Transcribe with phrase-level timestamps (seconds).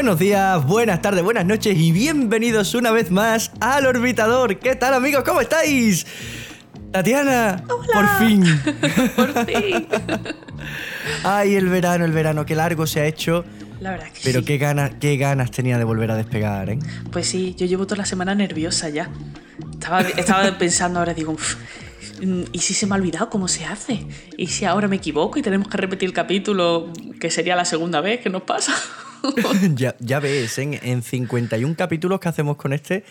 [0.00, 4.58] Buenos días, buenas tardes, buenas noches y bienvenidos una vez más al Orbitador.
[4.58, 5.24] ¿Qué tal amigos?
[5.24, 6.06] ¿Cómo estáis?
[6.90, 8.42] Tatiana, por fin.
[9.14, 9.86] Por fin.
[11.22, 13.44] Ay, el verano, el verano, qué largo se ha hecho.
[13.78, 14.46] La verdad que Pero sí.
[14.46, 16.78] qué ganas, qué ganas tenía de volver a despegar, ¿eh?
[17.12, 19.10] Pues sí, yo llevo toda la semana nerviosa ya.
[19.74, 21.56] Estaba, estaba pensando ahora, digo, "Uf,
[22.22, 24.06] mm, ¿y si se me ha olvidado cómo se hace?
[24.38, 28.00] ¿Y si ahora me equivoco y tenemos que repetir el capítulo, que sería la segunda
[28.00, 28.72] vez que nos pasa?
[29.74, 33.04] ya, ya ves, en, en 51 capítulos que hacemos con este,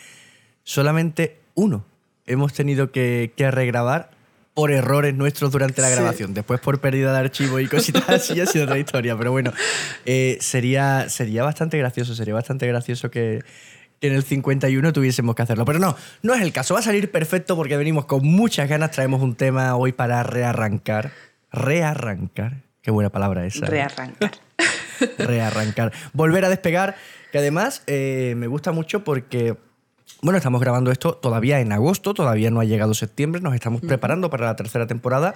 [0.63, 1.85] solamente uno
[2.25, 4.11] hemos tenido que, que regrabar
[4.53, 5.95] por errores nuestros durante la Sí.
[5.95, 6.33] grabación.
[6.33, 9.17] Después por pérdida de archivo y cositas así ha sido otra historia.
[9.17, 9.53] Pero bueno,
[10.05, 13.41] eh, sería, sería bastante gracioso, sería bastante gracioso que,
[14.01, 15.63] que en el 51 tuviésemos que hacerlo.
[15.65, 16.73] Pero no, no es el caso.
[16.73, 18.91] Va a salir perfecto porque venimos con muchas ganas.
[18.91, 21.11] Traemos un tema hoy para rearrancar.
[21.51, 22.57] Rearrancar.
[22.81, 23.65] Qué buena palabra esa.
[23.65, 23.69] ¿eh?
[23.69, 24.31] Rearrancar.
[25.17, 25.91] rearrancar.
[26.13, 26.95] Volver a despegar,
[27.31, 29.55] que además eh, me gusta mucho porque,
[30.21, 34.29] bueno, estamos grabando esto todavía en agosto, todavía no ha llegado septiembre, nos estamos preparando
[34.29, 35.35] para la tercera temporada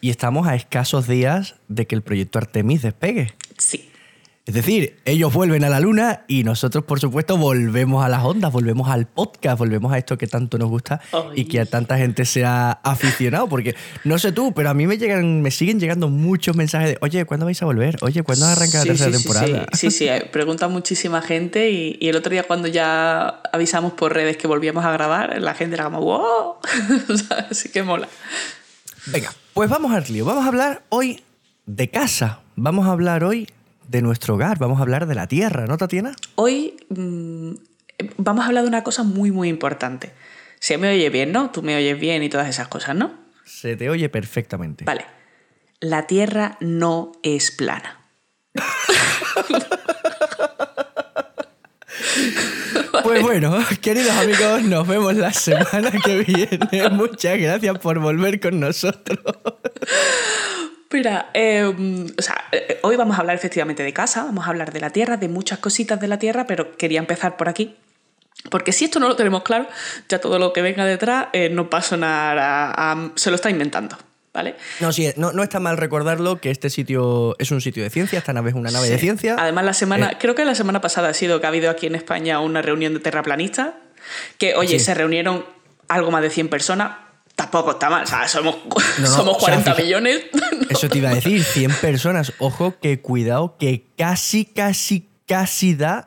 [0.00, 3.34] y estamos a escasos días de que el proyecto Artemis despegue.
[3.58, 3.91] Sí.
[4.44, 8.50] Es decir, ellos vuelven a la luna y nosotros, por supuesto, volvemos a las ondas,
[8.50, 11.00] volvemos al podcast, volvemos a esto que tanto nos gusta
[11.36, 13.48] y que a tanta gente se ha aficionado.
[13.48, 16.98] Porque no sé tú, pero a mí me llegan, me siguen llegando muchos mensajes de,
[17.02, 17.98] oye, ¿cuándo vais a volver?
[18.00, 19.66] Oye, ¿cuándo arranca la tercera sí, temporada?
[19.74, 24.12] Sí, sí, sí, pregunta muchísima gente y, y el otro día cuando ya avisamos por
[24.12, 26.56] redes que volvíamos a grabar, la gente era como, wow,
[27.48, 28.08] así que mola.
[29.06, 30.24] Venga, pues vamos al lío.
[30.24, 31.22] Vamos a hablar hoy
[31.66, 32.40] de casa.
[32.56, 33.46] Vamos a hablar hoy
[33.92, 34.58] de nuestro hogar.
[34.58, 36.16] Vamos a hablar de la tierra, ¿no, Tatiana?
[36.34, 37.52] Hoy mm,
[38.16, 40.12] vamos a hablar de una cosa muy, muy importante.
[40.58, 41.50] Se me oye bien, ¿no?
[41.50, 43.12] Tú me oyes bien y todas esas cosas, ¿no?
[43.44, 44.84] Se te oye perfectamente.
[44.84, 45.04] Vale.
[45.80, 48.00] La Tierra no es plana.
[53.02, 56.88] Pues bueno, queridos amigos, nos vemos la semana que viene.
[56.92, 59.18] Muchas gracias por volver con nosotros.
[60.92, 61.64] Mira, eh,
[62.18, 64.90] o sea, eh, hoy vamos a hablar efectivamente de casa, vamos a hablar de la
[64.90, 67.76] Tierra, de muchas cositas de la Tierra, pero quería empezar por aquí.
[68.50, 69.66] Porque si esto no lo tenemos claro,
[70.08, 73.36] ya todo lo que venga detrás eh, no va a sonar a- a- se lo
[73.36, 73.96] está inventando,
[74.34, 74.56] ¿vale?
[74.80, 78.18] No, sí, no, no está mal recordarlo que este sitio es un sitio de ciencia,
[78.18, 79.36] esta nave es una nave de ciencia.
[79.38, 81.86] Además, la semana, Eh, creo que la semana pasada ha sido que ha habido aquí
[81.86, 83.70] en España una reunión de terraplanistas,
[84.38, 84.84] que, oye, Sí.
[84.86, 85.44] se reunieron
[85.88, 86.96] algo más de 100 personas,
[87.42, 88.56] tampoco está mal, o sea, somos,
[88.98, 90.22] no, somos o sea, 40 fija- millones.
[90.68, 92.32] Eso te iba a decir, 100 personas.
[92.38, 96.06] Ojo, que cuidado, que casi, casi, casi da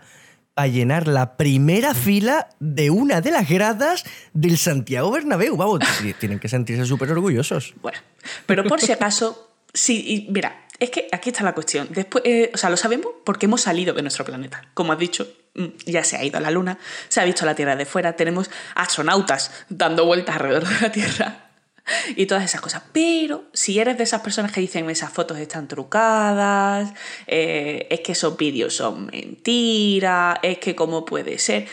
[0.56, 5.58] a llenar la primera fila de una de las gradas del Santiago Bernabéu.
[5.58, 5.80] Vamos,
[6.20, 7.74] tienen que sentirse súper orgullosos.
[7.82, 7.98] Bueno,
[8.46, 11.88] pero por si acaso, sí, y mira, es que aquí está la cuestión.
[11.92, 14.62] Después, eh, o sea, lo sabemos porque hemos salido de nuestro planeta.
[14.74, 15.28] Como has dicho,
[15.86, 16.78] ya se ha ido a la Luna,
[17.08, 21.46] se ha visto la Tierra de fuera, tenemos astronautas dando vueltas alrededor de la Tierra
[22.16, 22.84] y todas esas cosas.
[22.92, 26.94] Pero si eres de esas personas que dicen esas fotos están trucadas,
[27.28, 31.68] eh, es que esos vídeos son mentiras, es que cómo puede ser.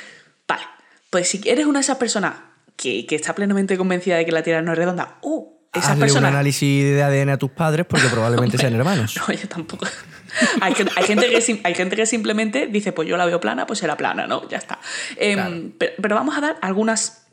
[0.46, 0.62] Vale,
[1.10, 2.34] pues si eres una de esas personas
[2.76, 5.61] que, que está plenamente convencida de que la Tierra no es redonda, ¡uh!
[5.72, 9.16] Esas Hazle un análisis de ADN a tus padres porque probablemente sean hermanos.
[9.16, 9.86] No, yo tampoco.
[10.60, 13.66] hay, gente, hay, gente que, hay gente que simplemente dice, pues yo la veo plana,
[13.66, 14.46] pues será plana, ¿no?
[14.48, 14.78] Ya está.
[15.16, 15.56] Em, Claro.
[15.78, 17.26] pero, pero vamos a dar algunas.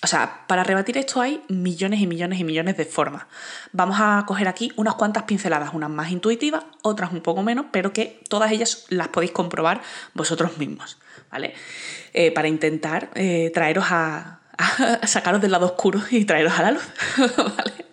[0.00, 3.24] O sea, para rebatir esto hay millones y millones y millones de formas.
[3.72, 7.92] Vamos a coger aquí unas cuantas pinceladas, unas más intuitivas, otras un poco menos, pero
[7.92, 9.82] que todas ellas las podéis comprobar
[10.14, 10.98] vosotros mismos,
[11.32, 11.52] ¿vale?
[12.14, 16.70] Eh, para intentar eh, traeros a, a sacaros del lado oscuro y traeros a la
[16.72, 16.84] luz,
[17.36, 17.86] ¿vale?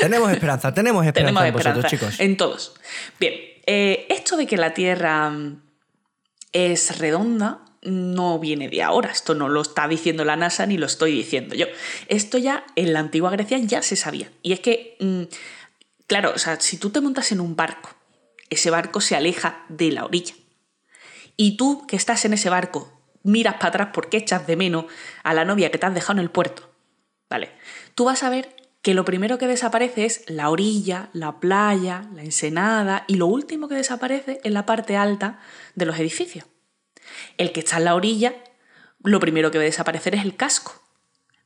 [0.00, 2.20] Tenemos esperanza, tenemos esperanza Tenemos en vosotros, esperanza chicos.
[2.20, 2.74] en todos.
[3.18, 3.34] Bien,
[3.66, 5.62] eh, esto de que la Tierra mm,
[6.52, 9.10] es redonda no viene de ahora.
[9.10, 11.66] Esto no lo está diciendo la NASA ni lo estoy diciendo yo.
[12.08, 14.30] Esto ya en la antigua Grecia ya se sabía.
[14.42, 15.22] Y es que, mm,
[16.06, 17.90] claro, o sea, si tú te montas en un barco,
[18.50, 20.34] ese barco se aleja de la orilla.
[21.36, 24.86] Y tú que estás en ese barco miras para atrás porque echas de menos
[25.22, 26.70] a la novia que te has dejado en el puerto.
[27.30, 27.50] ¿Vale?
[27.94, 32.22] Tú vas a ver que lo primero que desaparece es la orilla, la playa, la
[32.22, 35.38] ensenada y lo último que desaparece es la parte alta
[35.74, 36.46] de los edificios.
[37.38, 38.34] El que está en la orilla,
[39.02, 40.74] lo primero que va a desaparecer es el casco.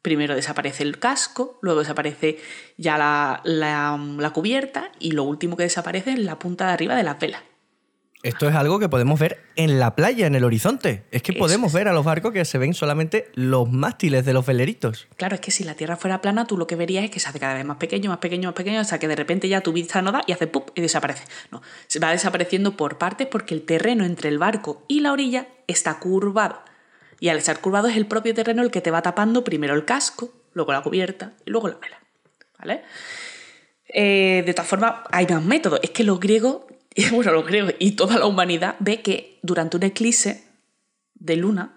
[0.02, 2.38] Primero desaparece el casco, luego desaparece
[2.76, 6.94] ya la, la- la cubierta y lo último que desaparece es la punta de arriba
[6.94, 7.42] de las velas.
[8.22, 11.04] Esto es algo que podemos ver en la playa, en el horizonte.
[11.10, 14.44] Es que podemos ver a los barcos que se ven solamente los mástiles de los
[14.44, 15.06] veleritos.
[15.16, 17.28] Claro, es que si la Tierra fuera plana, tú lo que verías es que se
[17.28, 19.72] hace cada vez más pequeño, más pequeño, más pequeño, hasta que de repente ya tu
[19.72, 20.70] vista no da y hace ¡pup!
[20.74, 21.24] y desaparece.
[21.50, 25.46] No, se va desapareciendo por partes porque el terreno entre el barco y la orilla
[25.66, 26.60] está curvado.
[27.20, 29.84] Y al estar curvado es el propio terreno el que te va tapando primero el
[29.84, 32.00] casco, luego la cubierta y luego la vela.
[32.58, 32.82] ¿Vale?
[33.88, 35.80] Eh, de todas formas, hay más métodos.
[35.82, 36.62] Es que los griegos,
[37.12, 40.44] bueno, los griegos y toda la humanidad ve que durante un eclipse
[41.14, 41.76] de luna,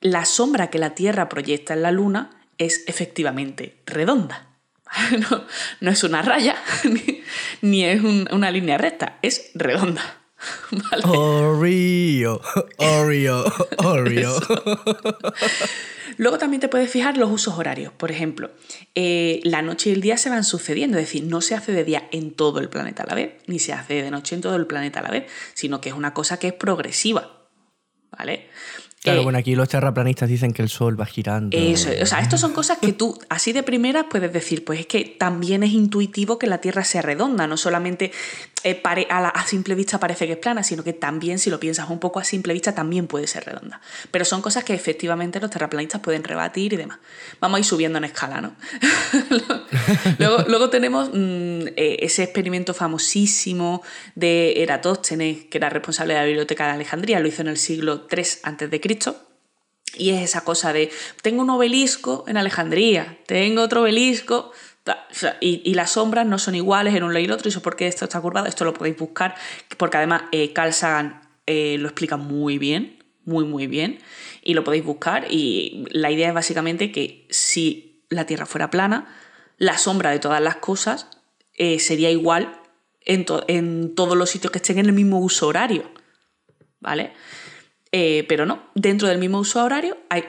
[0.00, 4.42] la sombra que la Tierra proyecta en la luna es efectivamente redonda.
[5.30, 5.44] No,
[5.80, 6.54] no es una raya,
[6.84, 7.22] ni,
[7.60, 10.02] ni es un- una línea recta, es redonda.
[10.70, 11.02] ¿Vale?
[11.06, 12.40] Oreo,
[12.78, 13.44] Oreo,
[13.78, 14.40] Oreo.
[16.18, 17.92] Luego también te puedes fijar los usos horarios.
[17.92, 18.50] Por ejemplo,
[18.94, 21.84] eh, la noche y el día se van sucediendo, es decir, no se hace de
[21.84, 24.56] día en todo el planeta a la vez, ni se hace de noche en todo
[24.56, 27.48] el planeta a la vez, sino que es una cosa que es progresiva.
[28.16, 28.48] ¿Vale?
[29.02, 31.56] Claro, Eh, bueno, aquí los terraplanistas dicen que el sol va girando.
[31.56, 34.86] Eso, o sea, estas son cosas que tú, así de primeras, puedes decir, pues es
[34.86, 38.10] que también es intuitivo que la Tierra sea redonda, no solamente
[38.68, 42.00] eh, a, simple vista parece que es plana, sino que también, si lo piensas un
[42.00, 43.80] poco a simple vista, también puede ser redonda.
[44.10, 46.98] Pero son cosas que efectivamente los terraplanistas pueden rebatir y demás.
[47.40, 48.56] Vamos a ir subiendo en escala, ¿no?
[50.48, 53.82] luego, tenemos mm, eh, ese experimento famosísimo
[54.16, 58.08] de Eratóstenes, que era responsable de la Biblioteca de Alejandría, lo hizo en el siglo
[58.10, 59.14] III a.C.
[59.94, 60.90] Y es esa cosa de,
[61.22, 64.50] tengo un obelisco en Alejandría, tengo otro obelisco,
[65.40, 67.86] y, las sombras no son iguales en un lado y el otro, y eso porque
[67.86, 69.34] esto está curvado, esto lo podéis buscar,
[69.76, 73.98] porque además eh, Carl Sagan eh, lo explica muy bien, muy, muy bien,
[74.42, 79.06] y lo podéis buscar, y la idea es básicamente que si la Tierra fuera plana,
[79.58, 81.08] la sombra de todas las cosas
[81.54, 82.60] eh, sería igual
[83.00, 85.90] en, en todos los sitios que estén en el mismo uso horario,
[86.80, 87.12] ¿vale?
[87.90, 90.24] Pero no, dentro del mismo uso horario hay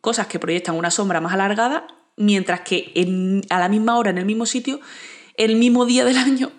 [0.00, 1.86] cosas que proyectan una sombra más alargada,
[2.18, 4.80] mientras que en- a la misma hora, en el mismo sitio,
[5.36, 6.50] el mismo día del año,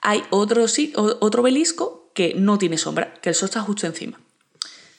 [0.00, 0.64] hay otro,
[1.20, 4.18] otro obelisco que no tiene sombra, que el sol está justo encima.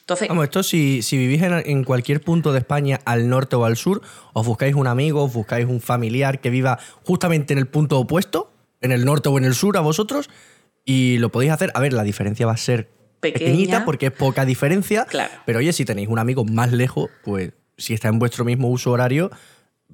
[0.02, 3.64] Entonces, Vamos, esto si, si vivís en, en cualquier punto de España, al norte o
[3.64, 4.02] al sur,
[4.34, 8.52] os buscáis un amigo, os buscáis un familiar que viva justamente en el punto opuesto,
[8.82, 10.30] en el norte o en el sur a vosotros,
[10.84, 11.72] y lo podéis hacer.
[11.74, 12.90] A ver, la diferencia va a ser
[13.22, 13.46] Pequeña.
[13.46, 15.32] pequeñita porque es poca diferencia, Claro.
[15.46, 18.92] pero oye, si tenéis un amigo más lejos, pues si está en vuestro mismo uso
[18.92, 19.32] horario,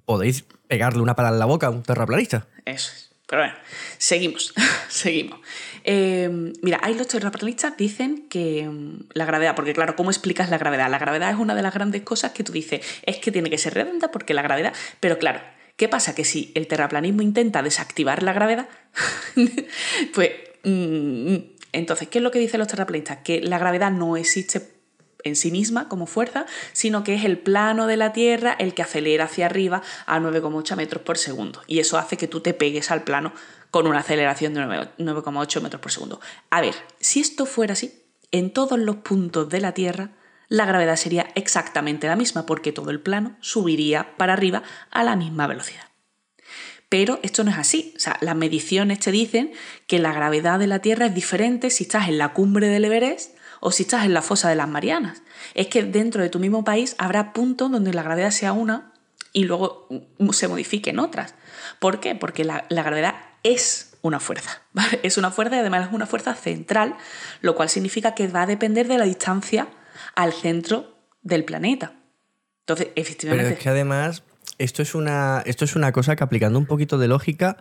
[0.09, 2.47] podéis pegarle una pala en la boca a un terraplanista.
[2.65, 3.11] Eso es.
[3.27, 3.53] Pero bueno,
[3.99, 4.55] seguimos,
[4.89, 5.39] seguimos.
[5.83, 10.57] Eh, mira, hay los terraplanistas dicen que mm, la gravedad, porque claro, ¿cómo explicas la
[10.57, 10.89] gravedad?
[10.89, 13.59] La gravedad es una de las grandes cosas que tú dices, es que tiene que
[13.59, 15.41] ser redonda porque la gravedad, pero claro,
[15.75, 16.15] ¿qué pasa?
[16.15, 18.67] Que si el terraplanismo intenta desactivar la gravedad,
[20.15, 20.31] pues
[20.63, 21.35] mm,
[21.71, 23.19] entonces, ¿qué es lo que dicen los terraplanistas?
[23.23, 24.59] Que la gravedad no existe
[25.23, 28.81] en sí misma como fuerza, sino que es el plano de la Tierra el que
[28.81, 31.61] acelera hacia arriba a 9,8 metros por segundo.
[31.67, 33.33] Y eso hace que tú te pegues al plano
[33.71, 36.19] con una aceleración de 9 9,8 metros por segundo.
[36.49, 40.11] A ver, si esto fuera así, en todos los puntos de la Tierra,
[40.47, 45.15] la gravedad sería exactamente la misma, porque todo el plano subiría para arriba a la
[45.15, 45.83] misma velocidad.
[46.89, 47.93] Pero esto no es así.
[47.95, 49.51] O sea, las mediciones te dicen
[49.85, 53.35] que la gravedad de la Tierra es diferente si estás en la cumbre del Everest
[53.59, 55.21] o si estás en la fosa de las Marianas.
[55.53, 58.93] Es que dentro de tu mismo país habrá puntos donde la gravedad sea una
[59.33, 61.35] y luego mm, se modifique en otras.
[61.79, 62.15] ¿Por qué?
[62.15, 64.61] Porque la, la gravedad es una fuerza.
[64.73, 64.99] ¿vale?
[65.03, 66.95] Es una fuerza y además es una fuerza central,
[67.41, 69.67] lo cual significa que va a depender de la distancia
[70.15, 71.93] al centro del planeta.
[72.61, 73.53] Entonces, Pero efectivamente...
[73.53, 74.23] es que además,
[74.57, 77.57] esto es una, esto es una cosa que aplicando un poquito de lógica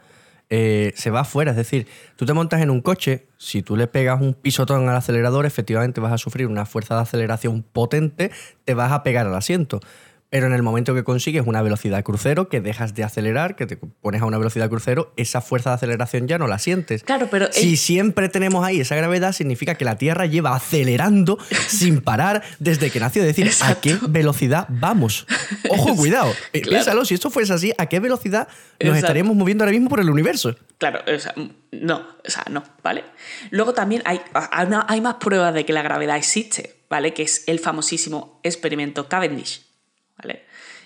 [0.50, 1.50] eh, se va afuera.
[1.50, 1.86] Es decir,
[2.16, 6.00] tú te montas en un coche, si tú le pegas un pisotón al acelerador, efectivamente
[6.00, 8.30] vas a sufrir una fuerza de aceleración potente,
[8.64, 9.80] te vas a pegar al asiento.
[10.30, 13.76] Pero en el momento que consigues una velocidad crucero, que dejas de acelerar, que te
[13.78, 17.02] pones a una velocidad crucero, esa fuerza de aceleración ya no la sientes.
[17.02, 22.02] Claro, pero Si siempre tenemos ahí esa gravedad, significa que la Tierra lleva acelerando sin
[22.02, 23.22] parar desde que nació.
[23.22, 25.26] Es decir, ¿a qué velocidad vamos?
[25.70, 26.32] Ojo, cuidado.
[26.52, 26.70] Eh, Claro.
[26.70, 28.96] Piénsalo, si esto fuese así, ¿a qué velocidad nos Exacto.
[28.98, 30.54] estaríamos moviendo ahora mismo por el universo?
[30.76, 31.34] Claro, o sea,
[31.72, 33.04] no, o sea, no, ¿vale?
[33.50, 37.14] Luego también hay, hay más pruebas de que la gravedad existe, ¿vale?
[37.14, 39.62] Que es el famosísimo experimento Cavendish,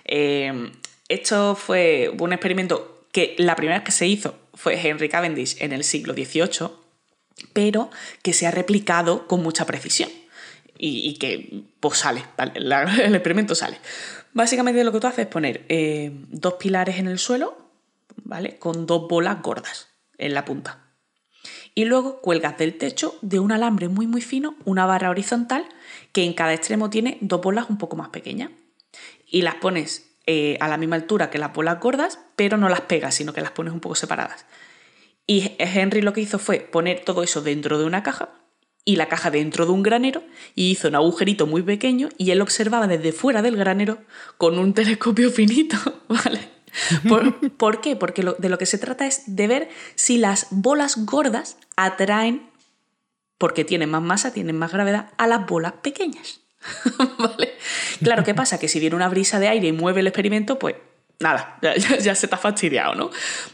[0.04, 0.72] Eh,
[1.08, 5.72] esto fue un experimento que la primera vez que se hizo fue Henry Cavendish en
[5.72, 6.70] el siglo XVIII,
[7.52, 7.90] pero
[8.22, 10.10] que se ha replicado con mucha precisión
[10.78, 12.24] y, que pues sale,
[12.54, 13.78] el experimento sale.
[14.32, 17.56] Básicamente lo que tú haces es poner eh, dos pilares en el suelo,
[18.24, 18.58] ¿vale?
[18.58, 20.78] Con dos bolas gordas en la punta.
[21.74, 25.64] Y luego cuelgas del techo de un alambre muy muy fino una barra horizontal
[26.12, 28.50] que en cada extremo tiene dos bolas un poco más pequeñas.
[29.32, 32.82] Y las pones eh, a la misma altura que las bolas gordas, pero no las
[32.82, 34.46] pegas, sino que las pones un poco separadas.
[35.26, 38.30] Y Henry lo que hizo fue poner todo eso dentro de una caja
[38.84, 40.22] y la caja dentro de un granero
[40.54, 43.98] y hizo un agujerito muy pequeño y él observaba desde fuera del granero
[44.38, 45.76] con un telescopio finito,
[46.08, 46.50] ¿vale?
[47.56, 47.96] ¿Por, qué?
[47.96, 52.50] Porque de lo que se trata es de ver si las bolas gordas atraen,
[53.38, 56.41] porque tienen más masa, tienen más gravedad, a las bolas pequeñas.
[57.18, 57.54] ¿Vale?
[58.02, 58.58] Claro, ¿qué pasa?
[58.58, 60.76] Que si viene una brisa de aire y mueve el experimento, pues
[61.20, 61.58] nada,
[62.00, 63.10] ya, se está fastidiado, ¿no?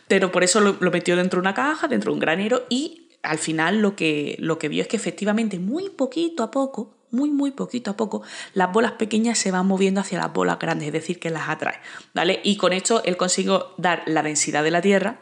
[0.07, 3.09] Pero por eso lo, lo, metió dentro de una caja, dentro de un granero y
[3.23, 7.31] al final lo que, lo que vio es que efectivamente muy poquito a poco, muy
[7.31, 8.23] muy poquito a poco,
[8.55, 11.81] las bolas pequeñas se van moviendo hacia las bolas grandes, es decir, que las atrae,
[12.15, 12.41] ¿vale?
[12.45, 15.21] Y con esto él consiguió dar la densidad de la Tierra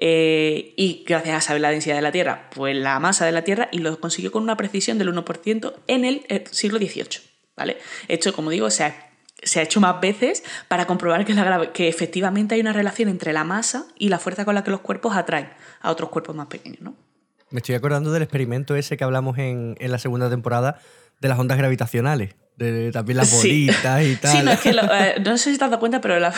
[0.00, 3.42] eh, y gracias a saber la densidad de la Tierra, pues la masa de la
[3.42, 7.20] Tierra y lo consiguió con una precisión del 1% en el eh, siglo XVIII,
[7.56, 7.76] ¿vale?
[8.08, 9.10] Esto, como digo, se ha,
[9.42, 11.34] se ha hecho más veces para comprobar que,
[11.74, 14.80] que efectivamente hay una relación entre la masa y la fuerza con la que los
[14.80, 16.96] cuerpos atraen a otros cuerpos más pequeños, ¿no?
[17.50, 20.80] Me estoy acordando del experimento ese que hablamos en, la segunda temporada
[21.20, 22.36] de las ondas gravitacionales.
[22.60, 24.32] De, también las bolitas y tal.
[24.36, 26.34] Sí, no, es que eh, no sé si te has dado cuenta, pero la,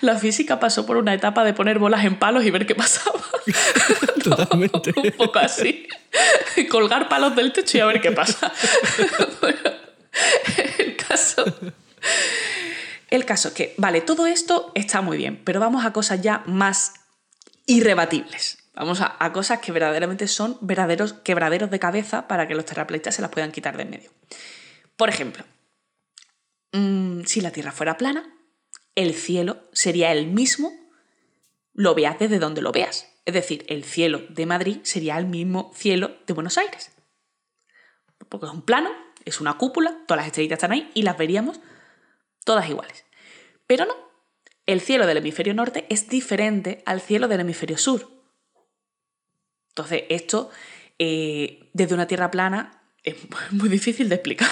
[0.00, 3.20] la, física pasó por una etapa de poner bolas en palos y ver qué pasaba.
[4.24, 4.94] Totalmente.
[4.96, 5.86] Un poco así.
[6.70, 8.50] Colgar palos del techo y a ver qué pasa.
[9.42, 9.60] bueno,
[10.78, 11.44] el caso.
[13.10, 16.42] El caso es que, vale, todo esto está muy bien, pero vamos a cosas ya
[16.46, 16.94] más
[17.66, 18.56] irrebatibles.
[18.74, 23.20] Vamos a, cosas que verdaderamente son verdaderos quebraderos de cabeza para que los terraplanistas se
[23.20, 24.10] las puedan quitar de en medio.
[25.00, 25.44] Por ejemplo,
[26.72, 28.36] mm, si la Tierra fuera plana,
[28.94, 30.74] el cielo sería el mismo,
[31.72, 33.10] lo veas desde donde lo veas.
[33.24, 36.92] Es decir, el cielo de Madrid sería el mismo cielo de Buenos Aires.
[38.28, 38.90] Porque es un plano,
[39.24, 41.60] es una cúpula, todas las estrellitas están ahí y las veríamos
[42.44, 43.06] todas iguales.
[43.66, 43.94] Pero no,
[44.66, 48.06] el cielo del hemisferio norte es diferente al cielo del hemisferio sur.
[49.70, 50.50] Entonces, esto
[50.98, 53.16] eh, desde una tierra plana es
[53.52, 54.50] muy difícil de explicar.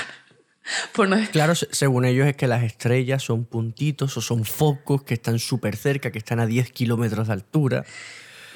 [1.32, 5.76] Claro, según ellos es que las estrellas son puntitos o son focos que están súper
[5.76, 7.84] cerca, que están a 10 kilómetros de altura.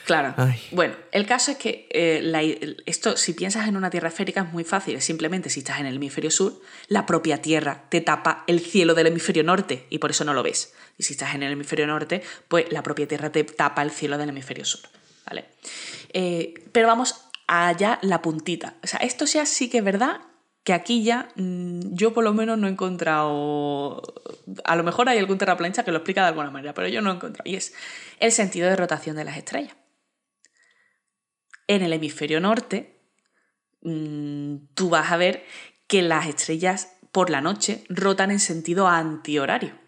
[0.05, 0.35] Claro.
[0.73, 4.65] Bueno, el caso es que eh, esto, si piensas en una Tierra esférica, es muy
[4.65, 5.01] fácil.
[5.01, 9.07] Simplemente si estás en el hemisferio sur, la propia Tierra te tapa el cielo del
[9.07, 10.75] hemisferio norte y por eso no lo ves.
[10.99, 14.19] Y si estás en el hemisferio norte, pues la propia Tierra te tapa el cielo
[14.19, 14.81] del hemisferio sur.
[15.25, 15.45] ¿Vale?
[16.13, 17.15] Eh, pero vamos
[17.47, 18.75] allá la puntita.
[18.83, 20.21] O sea, esto ya sí que es verdad
[20.65, 24.03] que aquí ya mm, yo por lo menos no he encontrado,
[24.65, 27.11] a lo mejor hay algún terraplanista que lo explica de alguna manera, pero yo no
[27.11, 27.75] he encontrado, y es
[28.21, 29.77] el sentido de rotación de las estrellas.
[31.67, 33.01] En el hemisferio norte,
[33.83, 35.45] mm, tú vas a ver
[35.87, 39.83] que las estrellas por la noche rotan en sentido antihorario.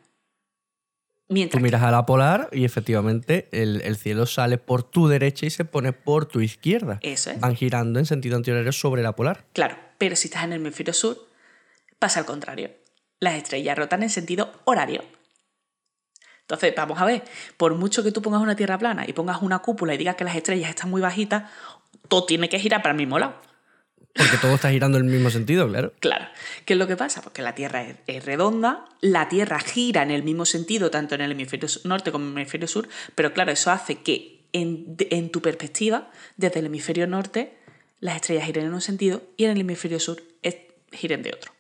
[1.51, 5.65] Tú miras a la polar y efectivamente el, cielo sale por tu derecha y se
[5.65, 6.99] pone por tu izquierda.
[7.01, 7.41] Eso es.
[7.41, 9.47] Van girando en sentido antihorario sobre la polar.
[9.55, 11.17] Claro, pero si estás en el hemisferio sur,
[11.99, 12.71] pasa al contrario.
[13.21, 15.03] Las estrellas rotan en sentido horario.
[16.43, 17.25] Entonces, vamos a ver,
[17.57, 20.25] por mucho que tú pongas una tierra plana y pongas una cúpula y digas que
[20.25, 21.51] las estrellas están muy bajitas,
[22.09, 23.41] todo tiene que girar para el mismo lado.
[24.15, 25.95] Porque todo está girando en el mismo sentido, claro.
[26.01, 26.27] Claro.
[26.67, 27.23] ¿Qué es lo que pasa?
[27.23, 31.33] Porque la Tierra es, redonda, la Tierra gira en el mismo sentido, tanto en el
[31.33, 35.41] hemisferio norte como en el hemisferio sur, pero claro, eso hace que en, en tu
[35.41, 37.64] perspectiva, desde el hemisferio norte,
[38.05, 40.23] las estrellas giren en un sentido y en el hemisferio sur
[40.93, 41.53] giren de otro.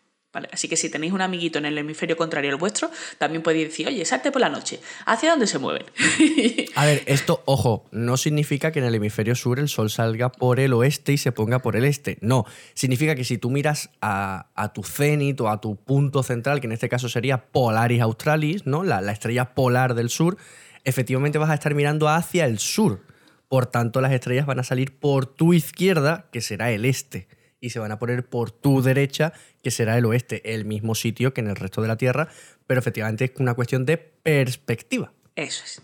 [0.52, 3.86] Así que si tenéis un amiguito en el hemisferio contrario al vuestro, también podéis decir,
[3.86, 4.80] oye, salte por la noche.
[5.06, 5.84] ¿Hacia dónde se mueven?
[6.74, 10.60] a ver, esto, ojo, no significa que en el hemisferio sur el sol salga por
[10.60, 12.18] el oeste y se ponga por el este.
[12.20, 16.66] No, significa que si tú miras a, tu cenit o a tu punto central, que
[16.66, 18.82] en este caso sería Polaris Australis, ¿no?
[18.84, 20.36] La estrella polar del sur,
[20.84, 23.13] efectivamente vas a estar mirando hacia el sur.
[23.54, 27.28] Por tanto, las estrellas van a salir por tu izquierda, que será el este
[27.61, 29.32] y se van a poner por tu derecha,
[29.62, 32.26] que será el oeste, el mismo sitio que en el resto de la Tierra,
[32.66, 35.12] pero efectivamente es una cuestión de perspectiva.
[35.37, 35.82] Eso es.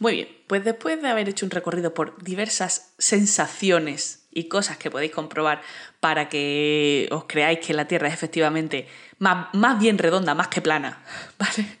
[0.00, 4.90] Muy bien, pues después de haber hecho un recorrido por diversas sensaciones y cosas que
[4.90, 5.62] podéis comprobar
[6.00, 8.88] para que os creáis que la Tierra es efectivamente
[9.20, 11.00] más, más bien redonda, más que plana,
[11.38, 11.78] ¿vale?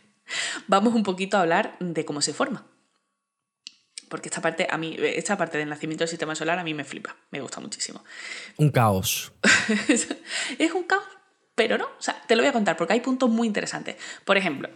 [0.68, 2.64] Vamos un poquito a hablar de cómo se forma
[4.14, 6.84] porque esta parte, a mí, esta parte del nacimiento del sistema solar a mí me
[6.84, 8.04] flipa, me gusta muchísimo.
[8.58, 9.32] Un caos.
[9.88, 11.02] es un caos,
[11.56, 11.86] pero no.
[11.86, 13.96] O sea, te lo voy a contar porque hay puntos muy interesantes.
[14.24, 14.70] Por ejemplo,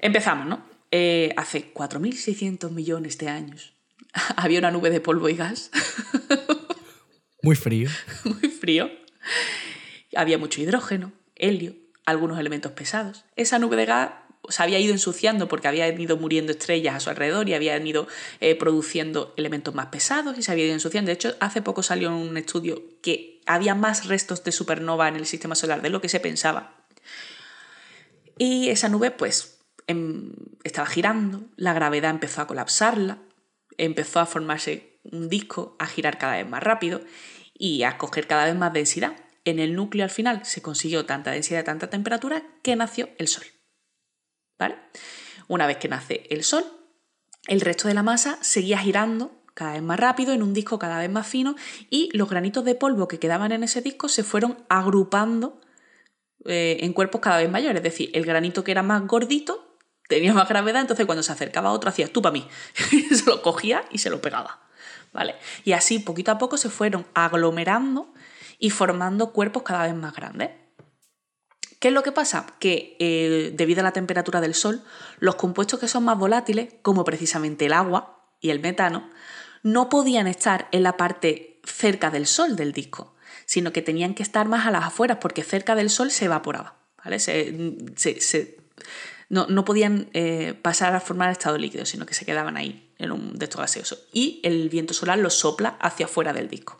[0.00, 0.66] empezamos, ¿no?
[0.90, 3.72] Eh, hace 4.600 millones de años
[4.36, 5.70] había una nube de polvo y gas.
[7.42, 7.88] Muy frío.
[8.24, 8.90] muy frío.
[10.14, 13.24] Había mucho hidrógeno, helio, algunos elementos pesados.
[13.34, 14.10] Esa nube de gas
[14.48, 18.06] se había ido ensuciando porque habían ido muriendo estrellas a su alrededor y habían ido
[18.40, 21.08] eh, produciendo elementos más pesados y se había ido ensuciando.
[21.08, 25.26] De hecho, hace poco salió un estudio que había más restos de supernova en el
[25.26, 26.74] sistema solar de lo que se pensaba.
[28.38, 30.32] Y esa nube, pues, em,
[30.64, 33.18] estaba girando, la gravedad empezó a colapsarla,
[33.76, 37.00] empezó a formarse un disco, a girar cada vez más rápido
[37.54, 39.16] y a coger cada vez más densidad.
[39.44, 43.44] En el núcleo al final se consiguió tanta densidad, tanta temperatura que nació el Sol.
[44.58, 44.76] ¿Vale?
[45.46, 46.64] Una vez que nace el Sol,
[47.46, 51.00] el resto de la masa seguía girando cada vez más rápido en un disco cada
[51.00, 51.56] vez más fino
[51.90, 55.60] y los granitos de polvo que quedaban en ese disco se fueron agrupando
[56.44, 57.78] eh, en cuerpos cada vez mayores.
[57.78, 59.76] Es decir, el granito que era más gordito
[60.08, 62.46] tenía más gravedad, entonces cuando se acercaba a otro hacía tú para mí.
[63.10, 64.60] se lo cogía y se lo pegaba.
[65.12, 65.34] ¿Vale?
[65.64, 68.12] Y así poquito a poco se fueron aglomerando
[68.58, 70.50] y formando cuerpos cada vez más grandes.
[71.78, 72.46] ¿Qué es lo que pasa?
[72.58, 74.82] Que eh, debido a la temperatura del Sol,
[75.18, 79.10] los compuestos que son más volátiles, como precisamente el agua y el metano,
[79.62, 83.14] no podían estar en la parte cerca del Sol del disco,
[83.46, 86.76] sino que tenían que estar más a las afueras porque cerca del Sol se evaporaba.
[87.04, 87.18] ¿vale?
[89.28, 93.38] no, podían eh, pasar a formar estado líquido, sino que se quedaban ahí en un
[93.38, 94.06] de estos.
[94.12, 96.77] Y el viento solar los sopla hacia afuera del disco.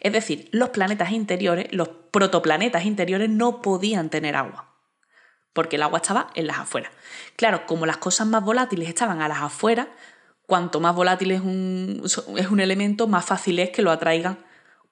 [0.00, 4.74] Es decir, los planetas interiores, los protoplanetas interiores no podían tener agua,
[5.52, 6.92] porque el agua estaba en las afueras.
[7.36, 9.88] Claro, como las cosas más volátiles estaban a las afueras,
[10.46, 14.38] cuanto más volátil es un, elemento, más fácil es que lo atraigan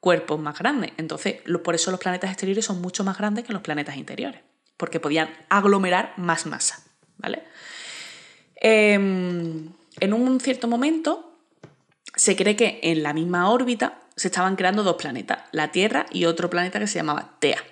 [0.00, 0.92] cuerpos más grandes.
[0.98, 4.42] Entonces, por eso los planetas exteriores son mucho más grandes que los planetas interiores,
[4.76, 6.82] porque podían aglomerar más masa.
[7.16, 7.42] ¿vale?
[8.56, 11.38] Em, en un cierto momento,
[12.16, 16.24] se cree que en la misma órbita se estaban creando dos planetas, la Tierra y
[16.24, 17.62] otro planeta que se llamaba Tea.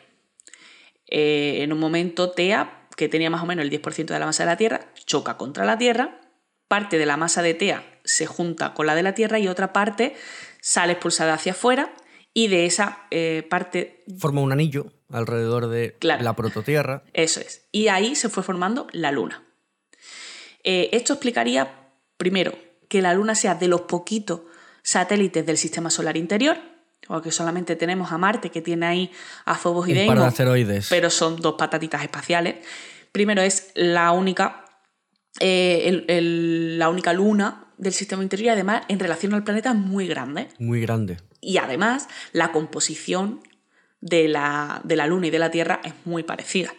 [1.06, 4.44] Eh, en un momento, Tea, que tenía más o menos el 10% de la masa
[4.44, 6.20] de la Tierra, choca contra la Tierra,
[6.68, 9.72] parte de la masa de Tea se junta con la de la Tierra y otra
[9.72, 10.14] parte
[10.60, 11.92] sale expulsada hacia afuera
[12.34, 14.04] y de esa eh, parte...
[14.18, 17.04] Forma un anillo alrededor de la prototierra.
[17.12, 17.68] Eso es.
[17.72, 19.44] Y ahí se fue formando la Luna.
[20.64, 22.54] Eh, esto explicaría, primero,
[22.88, 24.42] que la Luna sea de los poquitos
[24.82, 26.56] satélites del sistema solar interior,
[27.06, 29.10] porque solamente tenemos a Marte, que tiene ahí
[29.44, 30.88] a Phobos y Deimos, asteroides.
[30.88, 32.56] pero son dos patatitas espaciales.
[33.10, 34.64] Primero es la única,
[35.40, 36.04] eh,
[36.78, 40.48] la única luna del sistema interior y además en relación al planeta es muy grande.
[40.58, 41.18] Muy grande.
[41.40, 43.40] Y además la composición
[44.00, 46.72] de la, de la luna y de la Tierra es muy parecida.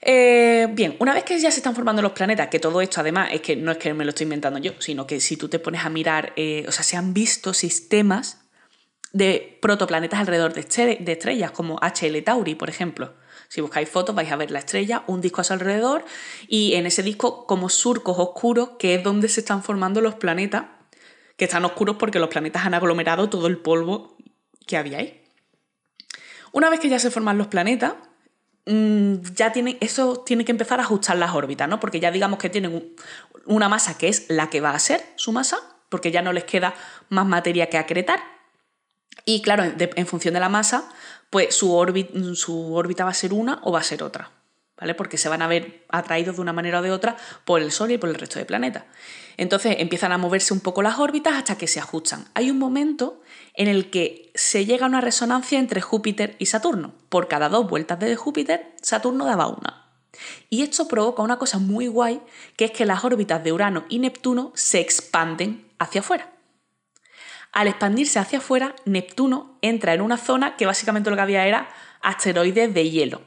[0.00, 3.30] Eh, bien, una vez que ya se están formando los planetas, que todo esto además
[3.32, 5.58] es que no es que me lo estoy inventando yo, sino que si tú te
[5.58, 8.44] pones a mirar, eh, o sea, se han visto sistemas
[9.12, 13.14] de protoplanetas alrededor de, estrellas, como HL Tauri, por ejemplo.
[13.48, 16.04] Si buscáis fotos vais a ver la estrella, un disco a su alrededor
[16.46, 20.66] y en ese disco como surcos oscuros, que es donde se están formando los planetas,
[21.36, 24.16] que están oscuros porque los planetas han aglomerado todo el polvo
[24.66, 25.24] que había ahí.
[26.52, 27.94] Una vez que ya se forman los planetas,
[29.34, 31.80] ya tiene, eso tiene que empezar a ajustar las órbitas, ¿no?
[31.80, 32.94] Porque ya digamos que tienen
[33.46, 36.44] una masa que es la que va a ser su masa, porque ya no les
[36.44, 36.74] queda
[37.08, 38.20] más materia que acretar.
[39.24, 40.88] Y claro, en función de la masa,
[41.30, 41.68] pues su,
[42.34, 44.30] su órbita va a ser una o va a ser otra.
[44.78, 44.94] ¿vale?
[44.94, 47.90] Porque se van a ver atraídos de una manera o de otra por el Sol
[47.90, 48.84] y por el resto de planetas.
[49.36, 52.26] Entonces empiezan a moverse un poco las órbitas hasta que se ajustan.
[52.34, 53.22] Hay un momento
[53.58, 56.94] en el que se llega a una resonancia entre Júpiter y Saturno.
[57.10, 59.84] Por cada dos vueltas de Júpiter, Saturno daba una.
[60.48, 62.22] Y esto provoca una cosa muy guay,
[62.56, 66.32] que es que las órbitas de Urano y Neptuno se expanden hacia afuera.
[67.52, 71.68] Al expandirse hacia afuera, Neptuno entra en una zona que básicamente lo que había era
[72.00, 73.22] asteroides de hielo,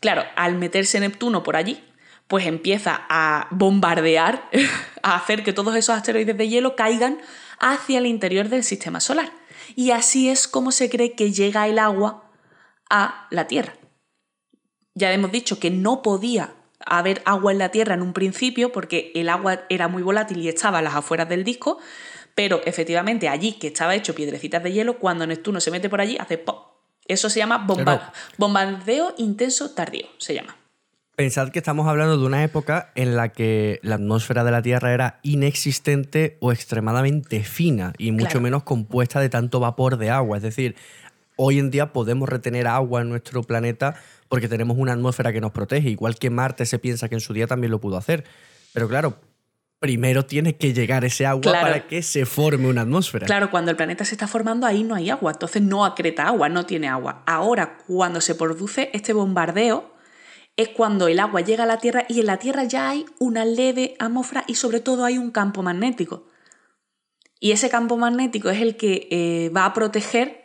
[0.00, 1.82] Claro, al meterse Neptuno por allí,
[2.26, 4.50] pues empieza a bombardear,
[5.02, 7.18] a hacer que todos esos asteroides de hielo caigan
[7.58, 9.32] hacia el interior del sistema solar.
[9.76, 12.30] Y así es como se cree que llega el agua
[12.90, 13.74] a la Tierra.
[14.94, 16.54] Ya hemos dicho que no podía
[16.86, 20.48] haber agua en la Tierra en un principio porque el agua era muy volátil y
[20.48, 21.78] estaba a las afueras del disco,
[22.34, 26.16] pero efectivamente allí que estaba hecho piedrecitas de hielo, cuando Neptuno se mete por allí,
[26.18, 26.74] hace ¡pop!
[27.06, 27.66] Eso se llama
[28.38, 30.56] bombardeo intenso tardío, se llama.
[31.16, 34.92] Pensad que estamos hablando de una época en la que la atmósfera de la Tierra
[34.92, 40.38] era inexistente o extremadamente fina y mucho menos compuesta de tanto vapor de agua.
[40.38, 40.74] Es decir,
[41.36, 43.94] hoy en día podemos retener agua en nuestro planeta
[44.28, 47.32] porque tenemos una atmósfera que nos protege, igual que Marte se piensa que en su
[47.32, 48.24] día también lo pudo hacer.
[48.72, 49.16] Pero claro,
[49.78, 51.66] primero tiene que llegar ese agua Claro.
[51.68, 53.26] para que se forme una atmósfera.
[53.26, 56.48] Claro, cuando el planeta se está formando, ahí no hay agua, entonces no acreta agua,
[56.48, 57.22] no tiene agua.
[57.24, 59.93] Ahora, cuando se produce este bombardeo,
[60.56, 63.44] es cuando el agua llega a la Tierra y en la Tierra ya hay una
[63.44, 66.28] leve atmósfera y sobre todo hay un campo magnético.
[67.40, 70.44] Y ese campo magnético es el que eh, va a proteger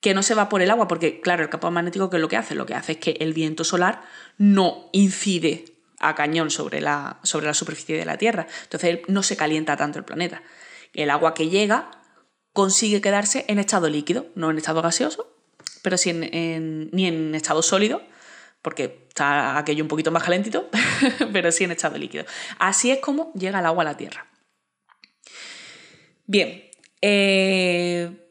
[0.00, 2.28] que no se va por el agua, porque claro, el campo magnético ¿qué es lo
[2.28, 2.54] que hace?
[2.54, 4.02] Lo que hace es que el viento solar
[4.36, 5.64] no incide
[5.98, 8.46] a cañón sobre la, sobre la superficie de la Tierra.
[8.64, 10.42] Entonces no se calienta tanto el planeta.
[10.92, 11.90] El agua que llega
[12.52, 15.34] consigue quedarse en estado líquido, no en estado gaseoso,
[15.82, 18.02] pero sí ni en estado sólido,
[18.62, 20.68] porque está aquello un poquito más calentito,
[21.32, 22.24] pero sí en estado líquido.
[22.58, 24.26] Así es como llega el agua a la Tierra.
[26.26, 28.27] Bien, eh,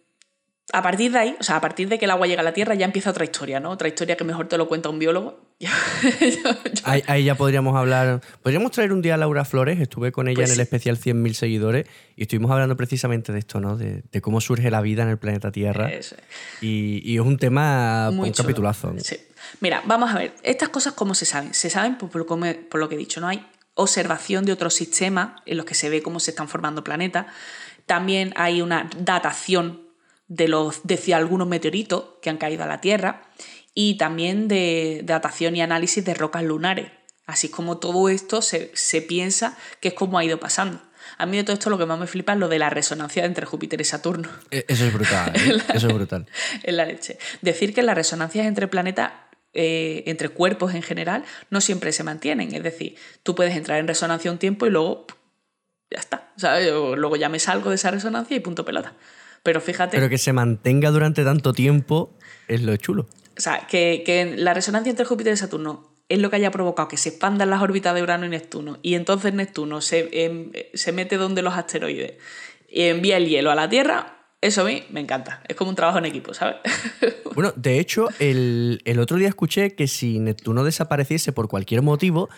[0.73, 2.53] a partir de ahí, o sea, a partir de que el agua llega a la
[2.53, 3.69] Tierra ya empieza otra historia, ¿no?
[3.71, 5.39] Otra historia que mejor te lo cuenta un biólogo.
[6.83, 8.21] Ahí, ahí ya podríamos hablar.
[8.43, 9.79] Podríamos traer un día a Laura Flores.
[9.79, 13.59] Estuve con ella Pues en el especial 100.000 seguidores y estuvimos hablando precisamente de esto,
[13.59, 13.75] ¿no?
[13.75, 15.91] De, de cómo surge la vida en el planeta Tierra.
[15.91, 16.15] Es.
[16.61, 18.45] Y, y es un tema, Muy un chulo.
[18.45, 18.93] capitulazo.
[18.99, 19.17] Sí.
[19.59, 21.53] Mira, vamos a ver, estas cosas cómo se saben.
[21.55, 25.57] Se saben por, por lo que he dicho, no hay observación de otros sistemas en
[25.57, 27.25] los que se ve cómo se están formando planetas.
[27.87, 29.86] También hay una datación
[30.27, 33.23] de los de algunos meteoritos que han caído a la Tierra
[33.73, 36.91] y también de, datación y análisis de rocas lunares.
[37.25, 40.81] Así como todo esto se, se piensa que es como ha ido pasando.
[41.17, 43.25] A mí de todo esto lo que más me flipa es lo de la resonancia
[43.25, 44.29] entre Júpiter y Saturno.
[44.51, 45.31] E- Eso es brutal.
[45.35, 45.57] ¿eh?
[45.73, 46.27] Eso es brutal.
[46.63, 47.17] en la leche.
[47.41, 49.11] Decir que las resonancias entre planetas,
[49.53, 52.53] eh, entre cuerpos en general, no siempre se mantienen.
[52.53, 55.05] Es decir, tú puedes entrar en resonancia un tiempo y luego
[55.89, 56.31] ya está.
[56.37, 56.71] ¿sabes?
[56.71, 58.93] O luego ya me salgo de esa resonancia y punto pelota.
[59.43, 62.13] Pero fíjate, Pero que se mantenga durante tanto tiempo
[62.47, 63.07] es lo chulo.
[63.37, 66.87] o sea, que, que la resonancia entre Júpiter y Saturno es lo que haya provocado
[66.87, 70.91] que se expandan las órbitas de Urano y Neptuno y entonces Neptuno se, em, se
[70.93, 72.13] mete donde los asteroides
[72.69, 75.41] y envía el hielo a la Tierra, eso a mí me encanta.
[75.47, 76.57] Es como un trabajo en equipo, ¿sabes?
[77.35, 82.29] Bueno, de hecho, el, el otro día escuché que si Neptuno desapareciese por cualquier motivo,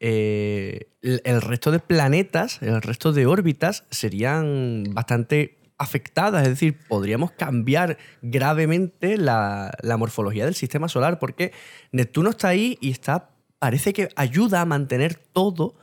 [0.00, 6.76] eh, el, el resto de planetas, el resto de órbitas serían bastante afectadas, es decir,
[6.88, 11.52] podríamos cambiar gravemente la, la morfología del sistema solar porque
[11.92, 15.76] Neptuno está ahí y está, parece que ayuda a mantener todo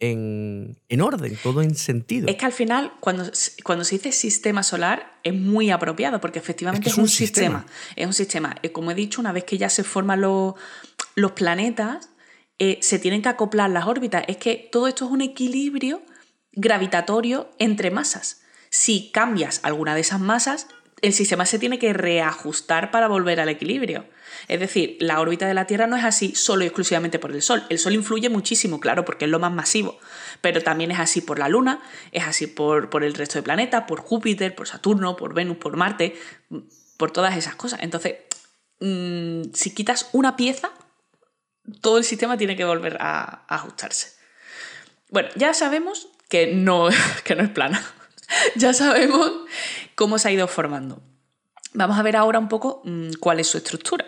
[0.00, 2.28] en, en orden, todo en sentido.
[2.28, 3.30] Es que al final, cuando,
[3.62, 7.08] cuando se dice sistema solar, es muy apropiado, porque efectivamente Es que es un, un
[7.08, 7.60] sistema.
[7.60, 7.94] sistema.
[7.94, 8.56] Es un sistema.
[8.62, 10.54] Eh, Como he dicho, una vez que ya se forman los,
[11.14, 12.10] los planetas,
[12.58, 14.24] eh, se tienen que acoplar las órbitas.
[14.26, 16.02] Es que todo esto es un equilibrio
[16.52, 18.41] gravitatorio entre masas.
[18.72, 20.66] Si cambias alguna de esas masas,
[21.02, 24.06] el sistema se tiene que reajustar para volver al equilibrio.
[24.48, 27.42] Es decir, la órbita de la Tierra no es así solo y exclusivamente por el
[27.42, 27.64] Sol.
[27.68, 29.98] El Sol influye muchísimo, claro, porque es lo más masivo,
[30.40, 31.82] pero también es así por la Luna,
[32.12, 35.76] es así por, por el resto de planetas, por Júpiter, por Saturno, por Venus, por
[35.76, 36.16] Marte,
[36.96, 37.80] por todas esas cosas.
[37.82, 38.14] Entonces,
[38.80, 40.70] mmm, si quitas una pieza,
[41.82, 44.16] todo el sistema tiene que volver a, a ajustarse.
[45.10, 46.88] Bueno, ya sabemos que no,
[47.24, 47.84] que no es plana.
[48.56, 49.30] ya sabemos
[49.94, 51.02] cómo se ha ido formando.
[51.74, 54.06] Vamos a ver ahora un poco mmm, cuál es su estructura.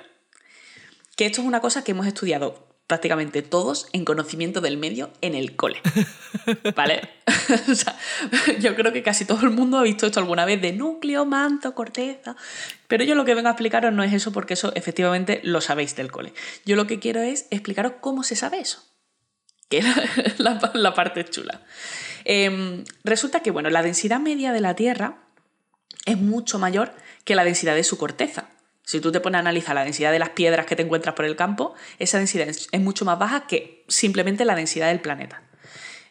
[1.17, 5.35] Que esto es una cosa que hemos estudiado prácticamente todos en conocimiento del medio en
[5.35, 5.81] el cole.
[6.77, 7.09] ¿Vale?
[7.71, 7.97] o sea,
[8.61, 11.75] yo creo que casi todo el mundo ha visto esto alguna vez de núcleo, manto,
[11.75, 12.37] corteza.
[12.89, 15.97] Pero yo lo que vengo a explicaros no es eso porque eso efectivamente lo sabéis
[15.97, 16.35] del cole.
[16.67, 18.85] Yo lo que quiero es explicaros cómo se sabe eso.
[19.71, 21.63] Que es la, la, la parte chula.
[22.25, 25.19] Eh, resulta que, bueno, la densidad media de la Tierra
[26.07, 26.93] es mucho mayor
[27.25, 28.51] que la densidad de su corteza.
[28.83, 31.25] Si tú te pones a analizar la densidad de las piedras que te encuentras por
[31.25, 35.43] el campo, esa densidad es mucho más baja que simplemente la densidad del planeta.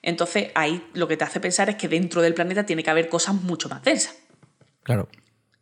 [0.02, 3.10] Entonces ahí lo que te hace pensar es que dentro del planeta tiene que haber
[3.10, 4.16] cosas mucho más densas.
[4.84, 5.08] Claro.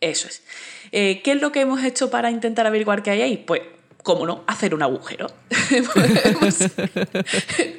[0.01, 0.43] Eso es.
[0.91, 3.37] Eh, ¿Qué es lo que hemos hecho para intentar averiguar qué hay ahí?
[3.37, 3.61] Pues,
[4.03, 5.27] cómo no, hacer un agujero.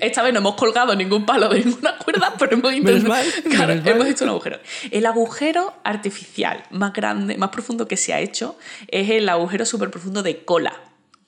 [0.01, 3.09] Esta vez no hemos colgado ningún palo de ninguna cuerda, pero hemos intentado.
[3.09, 4.59] mal, claro, hemos hecho un agujero.
[4.91, 8.57] El agujero artificial más grande, más profundo que se ha hecho
[8.89, 10.73] es el agujero súper profundo de Kola.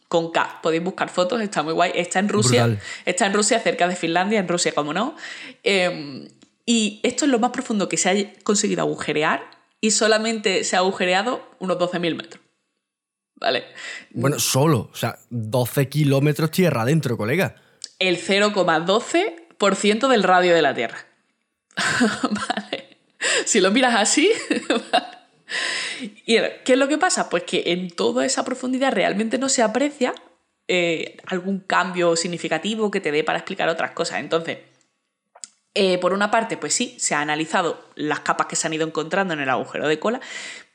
[0.09, 0.61] Con K.
[0.63, 1.91] Podéis buscar fotos, está muy guay.
[1.95, 2.67] Está en Rusia.
[2.67, 2.85] Brutal.
[3.05, 5.17] Está en Rusia, cerca de Finlandia, en Rusia, como no.
[5.65, 6.29] Eh,
[6.67, 9.43] y esto es lo más profundo que se ha conseguido agujerear
[9.81, 12.44] y solamente se ha agujereado unos 12.000 metros.
[13.45, 13.65] ¿Vale?
[14.13, 17.57] Bueno, solo, o sea, 12 kilómetros tierra adentro, colega.
[17.99, 21.05] El 0,12% del radio de la Tierra.
[22.23, 22.97] vale.
[23.45, 24.31] Si lo miras así.
[26.25, 27.29] ¿Y qué es lo que pasa?
[27.29, 30.15] Pues que en toda esa profundidad realmente no se aprecia
[30.67, 34.21] eh, algún cambio significativo que te dé para explicar otras cosas.
[34.21, 34.57] Entonces,
[35.77, 38.87] Eh, por una parte, pues sí, se ha analizado las capas que se han ido
[38.87, 40.21] encontrando en el agujero de cola.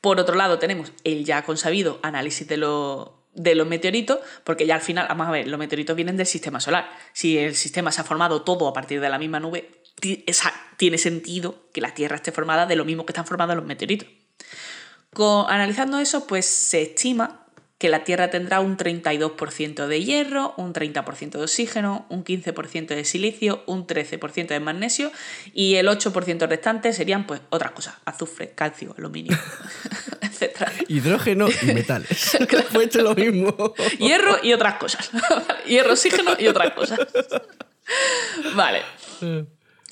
[0.00, 2.56] Por otro lado, tenemos el ya consabido análisis de,
[3.34, 6.60] de los meteoritos, porque ya al final, vamos a ver, los meteoritos vienen del sistema
[6.60, 6.90] solar.
[7.12, 9.70] Si el sistema se ha formado todo a partir de la misma nube,
[10.76, 14.08] tiene sentido que la Tierra esté formada de lo mismo que están formados los meteoritos.
[15.48, 17.39] analizando eso, pues se estima
[17.80, 23.06] que la Tierra tendrá un 32% de hierro, un 30% de oxígeno, un 15% de
[23.06, 25.10] silicio, un 13% de magnesio
[25.54, 29.34] y el 8% restante serían pues otras cosas, azufre, calcio, aluminio,
[30.20, 30.68] etc.
[30.88, 32.36] Hidrógeno y metales.
[32.72, 33.74] Pues lo mismo.
[33.98, 35.10] Hierro y otras cosas.
[35.66, 37.00] Hierro, oxígeno y otras cosas.
[38.54, 38.82] Vale.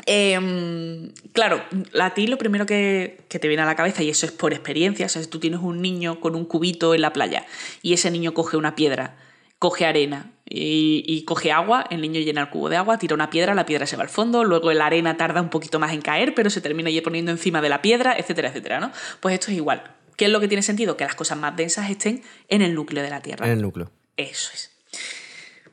[0.09, 0.33] Eh.
[0.33, 1.63] Em, claro,
[2.01, 5.07] a ti lo primero que, te viene a la cabeza, y eso es por experiencia,
[5.07, 7.45] o sea, si tú tienes un niño con un cubito en la playa
[7.83, 9.17] y ese niño coge una piedra,
[9.59, 13.55] coge arena y, coge agua, el niño llena el cubo de agua, tira una piedra,
[13.55, 16.35] la piedra se va al fondo, luego la arena tarda un poquito más en caer,
[16.35, 18.91] pero se termina ya poniendo encima de la piedra, etcétera, etcétera, ¿no?
[19.21, 19.83] Pues esto es igual.
[20.17, 20.97] ¿Qué es lo que tiene sentido?
[20.97, 23.47] Que las cosas más densas estén en el núcleo de la Tierra.
[23.47, 23.91] En el núcleo.
[24.17, 24.73] Eso es.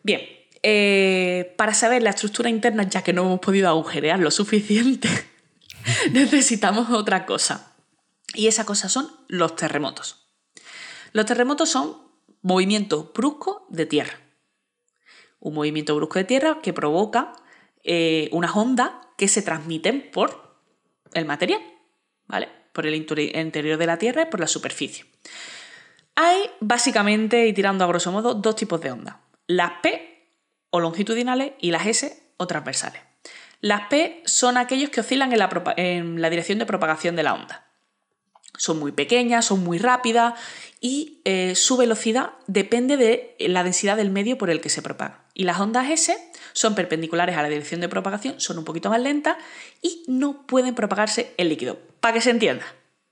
[0.04, 0.22] Bien,
[0.68, 5.08] eh, para saber la estructura interna, ya que no hemos podido agujerear lo suficiente,
[6.12, 7.76] necesitamos otra cosa.
[8.34, 10.28] Y esa cosa son los terremotos.
[11.12, 11.96] Los terremotos son
[12.42, 14.20] movimientos bruscos de tierra.
[15.40, 17.34] Un movimiento brusco de tierra que provoca
[17.84, 20.64] eh, unas ondas que se transmiten por
[21.14, 21.62] el material,
[22.26, 22.50] ¿vale?
[22.74, 25.06] Por el interior de la Tierra y por la superficie.
[26.16, 29.18] Hay básicamente, y tirando a grosso modo, dos tipos de ondas.
[29.46, 30.15] Las P
[30.76, 33.02] o longitudinales y las S o transversales.
[33.62, 37.66] Las P son aquellos que oscilan en la, dirección de propagación de la onda.
[38.58, 40.34] Son muy pequeñas, son muy rápidas
[40.82, 45.24] y eh, su velocidad depende de la densidad del medio por el que se propaga.
[45.34, 46.18] Y las ondas S
[46.52, 49.38] son perpendiculares a la dirección de propagación, son un poquito más lentas
[49.82, 51.80] y no pueden propagarse en líquido.
[52.02, 52.66] Para que se entienda,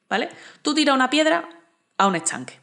[0.09, 0.27] ¿vale?
[0.63, 1.47] Tú tiras una piedra
[1.97, 2.59] a un estanque.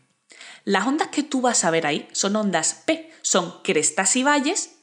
[0.66, 4.76] Las ondas que tú vas a ver ahí son ondas P, son crestas y valles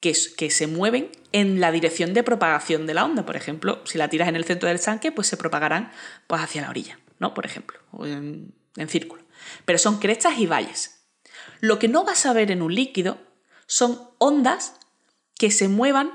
[0.00, 3.26] que, se mueven en la dirección de propagación de la onda.
[3.26, 5.90] Por ejemplo, si la tiras en el centro del estanque, pues se propagarán
[6.26, 7.34] pues, hacia la orilla, ¿no?
[7.34, 9.22] Por ejemplo, en, en círculo.
[9.64, 11.00] Pero son crestas y valles.
[11.60, 13.18] Lo que no vas a ver en un líquido
[13.66, 14.74] son ondas
[15.36, 16.10] que se muevan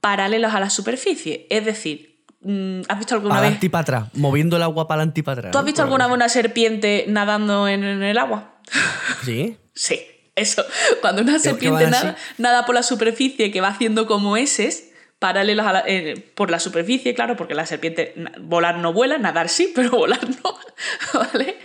[0.00, 1.46] paralelas a la superficie.
[1.48, 3.58] Es decir, mm, ¿has visto alguna vez?
[3.70, 5.52] para atrás, moviendo el agua para adelante y para atrás.
[5.52, 8.60] ¿Tú has visto alguna vez una serpiente nadando en el agua?
[9.24, 9.56] Sí.
[9.74, 10.00] sí.
[10.34, 10.64] Eso,
[11.00, 11.90] cuando una serpiente
[12.38, 17.36] nada, por la superficie que va haciendo como eses, paralelos eh, por la superficie, claro,
[17.36, 20.58] porque la serpiente volar no vuela, nadar sí, pero volar no,
[21.14, 21.58] ¿vale?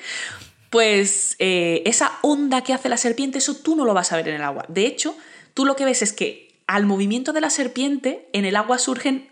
[0.70, 4.28] Pues eh, esa onda que hace la serpiente, eso tú no lo vas a ver
[4.28, 4.66] en el agua.
[4.68, 5.18] De hecho,
[5.54, 9.30] tú lo que ves es que al movimiento de la serpiente, en el agua surgen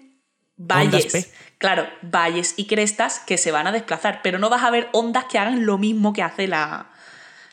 [0.55, 1.33] valles.
[1.57, 5.25] Claro, valles y crestas que se van a desplazar, pero no vas a ver ondas
[5.25, 6.91] que hagan lo mismo que hace la,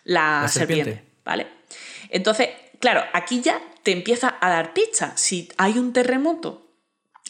[0.05, 1.47] la, serpiente, ¿vale?
[2.13, 5.17] Entonces, claro, aquí ya te empieza a dar pizza.
[5.17, 6.69] Si hay un terremoto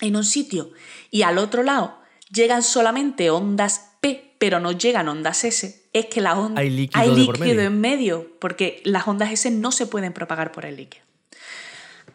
[0.01, 0.73] en un sitio
[1.11, 1.99] y al otro lado
[2.31, 7.61] llegan solamente ondas P, pero no llegan ondas S, es que la onda, hay líquido,
[7.61, 11.05] en medio, porque las ondas S no se pueden propagar por el líquido.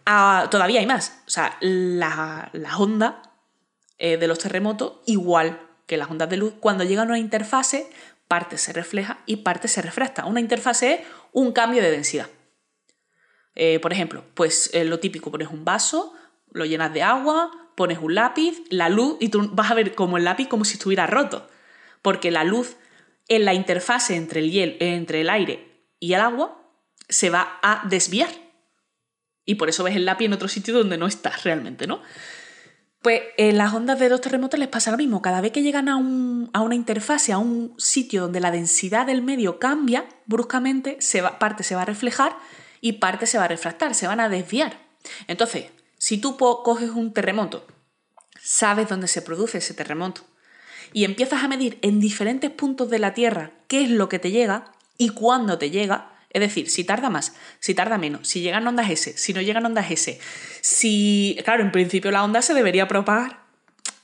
[0.06, 1.22] Ah, todavía hay más.
[1.26, 3.16] O sea, las la ondas
[3.98, 7.90] eh, de los terremotos, igual que las ondas de luz, cuando llegan a una interfase,
[8.28, 10.26] parte se refleja y parte se refracta.
[10.26, 11.00] Una interfase es
[11.32, 12.28] un cambio de densidad.
[13.60, 16.14] Eh, por ejemplo, pues eh, lo típico, pones un vaso,
[16.52, 20.18] lo llenas de agua, pones un lápiz, la luz, y tú vas a ver como
[20.18, 21.50] el lápiz como si estuviera roto.
[22.04, 22.76] Porque la luz
[23.28, 26.62] en la interfase entre el, hiel, entre el aire y el agua
[27.10, 28.30] se va a desviar.
[29.44, 32.02] Y por eso ves el lápiz en otro sitio donde no está realmente, ¿no?
[33.02, 35.24] Pues en las ondas de los terremotos les pasa lo mismo.
[35.24, 39.58] Cada vez que llegan a, una interfase, a un sitio donde la densidad del medio
[39.58, 42.36] cambia bruscamente, se va, parte se va a reflejar
[42.82, 44.80] y parte se va a refractar, se van a desviar.
[45.28, 45.66] Entonces,
[45.98, 47.66] si tú coges un terremoto,
[48.42, 50.22] sabes dónde se produce ese terremoto
[50.94, 54.32] y empiezas a medir en diferentes puntos de la Tierra qué es lo que te
[54.32, 58.68] llega y cuándo te llega, es decir, si tarda más, si tarda menos, si llegan
[58.68, 60.20] ondas S, si no llegan ondas S,
[60.62, 63.48] si, claro, en principio la onda se debería propagar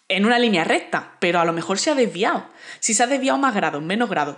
[0.10, 2.46] en una línea recta, pero a lo mejor se ha desviado.
[2.80, 4.38] Si se ha desviado más grados, menos grados,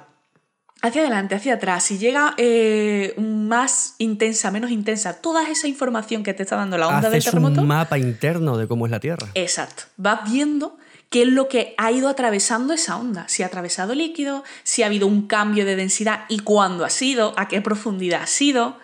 [0.81, 6.33] hacia adelante, hacia atrás, si llega eh, más intensa, menos intensa, toda esa información que
[6.33, 7.61] te está dando la onda del terremoto.
[7.61, 9.27] un mapa interno de cómo es la Tierra.
[9.33, 9.83] Exacto.
[9.97, 10.77] Vas viendo
[11.09, 13.27] qué es lo que ha ido atravesando esa onda.
[13.27, 17.33] Si ha atravesado líquido, si ha habido un cambio de densidad y cuándo ha sido,
[17.37, 18.77] a qué profundidad ha sido.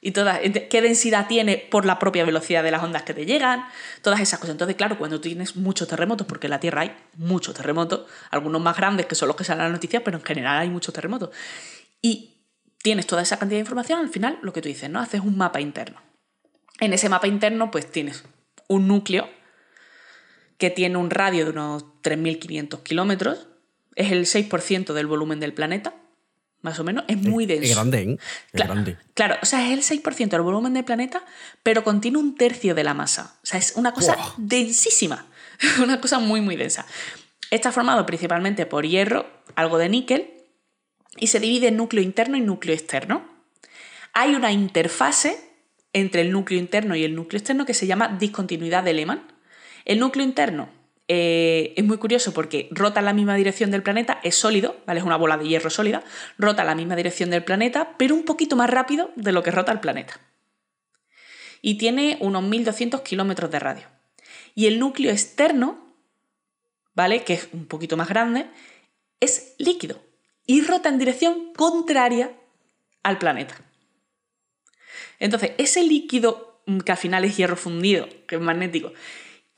[0.00, 3.64] Y toda, qué densidad tiene por la propia velocidad de las ondas que te llegan,
[4.02, 4.54] todas esas cosas.
[4.54, 8.76] Entonces, claro, cuando tienes muchos terremotos, porque en la Tierra hay muchos terremotos, algunos más
[8.76, 11.30] grandes que son los que salen en las noticias, pero en general hay muchos terremotos.
[12.00, 12.38] Y
[12.82, 15.00] tienes toda esa cantidad de información, al final lo que tú dices, ¿no?
[15.00, 16.00] Haces un mapa interno.
[16.80, 18.24] En ese mapa interno, pues tienes
[18.68, 19.28] un núcleo
[20.58, 23.48] que tiene un radio de unos 3.500 kilómetros,
[23.96, 25.94] es el 6% del volumen del planeta,
[26.62, 27.64] más o menos, es muy denso.
[27.64, 28.18] Es grande, ¿eh?
[28.18, 28.96] Es claro, grande.
[29.14, 31.24] Claro, o sea, es el 6% del volumen del planeta,
[31.62, 33.36] pero contiene un tercio de la masa.
[33.42, 35.26] O sea, es una cosa densísima,
[35.82, 36.86] una cosa muy, muy densa.
[37.50, 40.34] Está formado principalmente por hierro, algo de níquel,
[41.16, 43.26] y se divide en núcleo interno y núcleo externo.
[44.12, 45.38] Hay una interfase
[45.92, 49.26] entre el núcleo interno y el núcleo externo que se llama discontinuidad de Lehmann.
[49.84, 50.77] El núcleo interno
[51.08, 55.00] eh, es muy curioso porque rota en la misma dirección del planeta, es sólido, ¿vale?
[55.00, 56.04] Es una bola de hierro sólida,
[56.36, 59.50] rota en la misma dirección del planeta, pero un poquito más rápido de lo que
[59.50, 60.20] rota el planeta.
[61.62, 63.86] Y tiene unos 1200 kilómetros de radio.
[64.54, 65.94] Y el núcleo externo,
[66.94, 67.24] ¿vale?
[67.24, 68.46] Que es un poquito más grande,
[69.20, 70.00] es líquido
[70.46, 72.32] y rota en dirección contraria
[73.02, 73.60] al planeta.
[75.20, 78.92] Entonces, ese líquido mm, que al final es hierro fundido, que es magnético,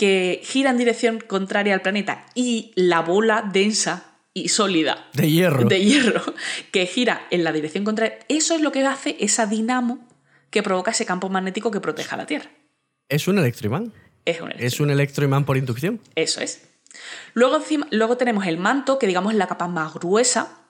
[0.00, 5.68] que gira en dirección contraria al planeta y la bola densa y sólida De hierro.
[5.68, 6.22] de hierro
[6.72, 10.08] que gira en la dirección contraria, eso es lo que hace esa dinamo
[10.48, 12.48] que provoca ese campo magnético que proteja a la Tierra.
[13.10, 13.92] Es un electroimán.
[14.24, 16.00] Es un Es un electroimán por inducción.
[16.14, 16.62] Eso es.
[17.34, 20.62] Luego, luego tenemos el manto, que digamos es la capa más gruesa,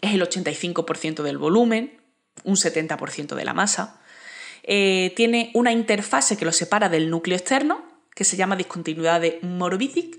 [0.00, 2.00] es el 85% del volumen,
[2.42, 4.00] un 70% de la masa.
[4.64, 9.38] Eh, tiene una interfase que lo separa del núcleo externo, que se llama discontinuidad de
[9.42, 10.18] Morovicic,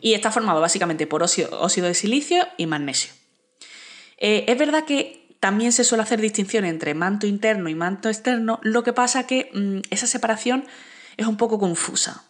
[0.00, 3.12] y está formado básicamente por óxido, óxido de silicio y magnesio.
[4.18, 8.60] Eh, es verdad que también se suele hacer distinción entre manto interno y manto externo,
[8.62, 10.64] lo que pasa que mm, esa separación
[11.16, 12.24] es un poco confusa,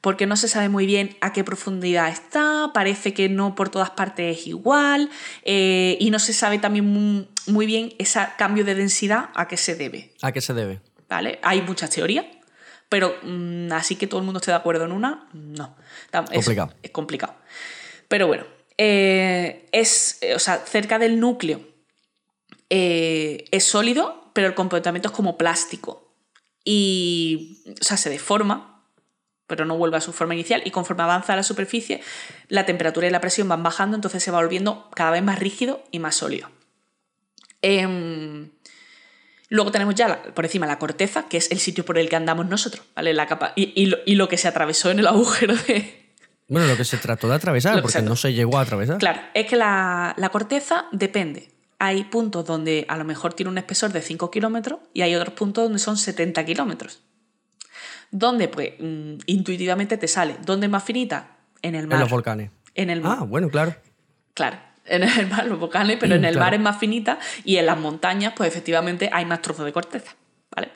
[0.00, 3.90] porque no se sabe muy bien a qué profundidad está, parece que no por todas
[3.90, 5.10] partes es igual,
[5.44, 9.56] eh, y no se sabe también muy, muy bien ese cambio de densidad a qué
[9.56, 10.12] se debe.
[10.22, 10.80] ¿A qué se debe?
[11.08, 11.38] ¿vale?
[11.42, 12.26] Hay muchas teorías,
[12.88, 15.76] pero mm, así que todo el mundo esté de acuerdo en una, no.
[16.30, 16.72] Es- Complicado.
[16.82, 17.34] Es, complicado.
[18.08, 18.44] Pero bueno,
[18.78, 21.60] eh, es, eh, o sea, cerca del núcleo
[22.70, 26.12] eh, es sólido, pero el comportamiento es como plástico.
[26.64, 28.82] Y, o sea, se deforma,
[29.46, 30.62] pero no vuelve a su forma inicial.
[30.64, 32.00] Y conforme avanza a la superficie,
[32.48, 35.82] la temperatura y la presión van bajando, entonces se va volviendo cada vez más rígido
[35.90, 36.48] y más sólido.
[37.62, 38.50] Em,
[39.54, 42.16] Luego tenemos ya la- por encima la corteza, que es el sitio por el que
[42.16, 43.14] andamos nosotros, ¿vale?
[43.14, 46.10] La capa, y, y lo, y lo que se atravesó en el agujero de...
[46.48, 48.98] Bueno, lo que se trató de atravesar, porque no se llegó a atravesar.
[48.98, 51.50] Claro, es que la, la corteza depende.
[51.78, 55.34] Hay puntos donde a lo mejor tiene un espesor de 5 kilómetros y hay otros
[55.34, 57.00] puntos donde son 70 kilómetros.
[58.10, 58.48] ¿Dónde?
[58.48, 60.36] Pues mm, intuitivamente te sale.
[60.44, 61.36] ¿Dónde es más finita?
[61.62, 61.96] En el mar.
[61.96, 62.50] En los volcanes.
[62.74, 63.18] En el mar.
[63.20, 63.74] Ah, bueno, claro.
[64.34, 66.44] Claro, en el mar, los volcanes, pero en el claro.
[66.46, 70.14] mar es más finita y en las montañas, pues efectivamente hay más trozos de corteza.
[70.54, 70.70] ¿vale?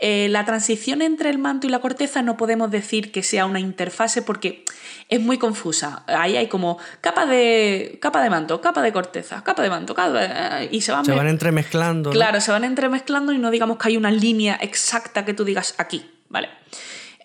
[0.00, 3.58] Eh, la transición entre el manto y la corteza no podemos decir que sea una
[3.58, 4.64] interfase porque
[5.08, 6.04] es muy confusa.
[6.06, 10.10] Ahí hay como capa de, capa de manto, capa de corteza, capa de manto, capa
[10.20, 12.10] de- y se van, Se van entremezclando.
[12.10, 12.14] ¿no?
[12.14, 15.74] Claro, se van entremezclando y no digamos que hay una línea exacta que tú digas
[15.78, 16.48] aquí, ¿vale?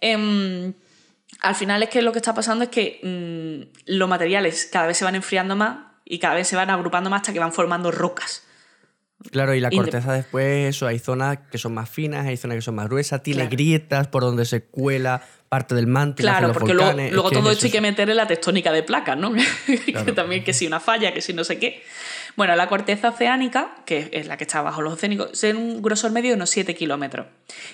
[0.02, 0.74] Em,
[1.42, 4.98] al final es que lo que está pasando es que mm, los materiales cada vez
[4.98, 7.92] se van enfriando más y cada vez se van agrupando más hasta que van formando
[7.92, 8.44] rocas.
[9.32, 12.56] Claro, y la Inde- corteza después, eso, hay zonas que son más finas, hay zonas
[12.56, 13.52] que son más gruesas, tiene Claro.
[13.52, 16.22] grietas por donde se cuela parte del manto.
[16.22, 17.14] Claro, los porque luego, volcanes.
[17.14, 19.32] Todo esto hay que meterle la tectónica de placas, ¿no?
[20.06, 21.84] que también que si una falla, que si no sé qué.
[22.36, 26.12] Bueno, la corteza oceánica, que es la que está bajo los oceánicos, es un grosor
[26.12, 27.28] medio de unos 7 kilómetros.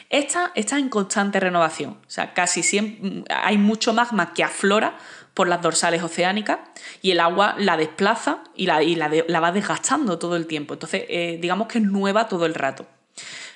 [0.10, 1.92] Esta está en constante renovación.
[2.06, 4.98] O sea, casi siempre hay mucho magma que aflora
[5.34, 6.60] por las dorsales oceánicas
[7.02, 10.74] y el agua la desplaza y la, y la, la va desgastando todo el tiempo.
[10.74, 12.86] Entonces, eh, digamos que es nueva todo el rato.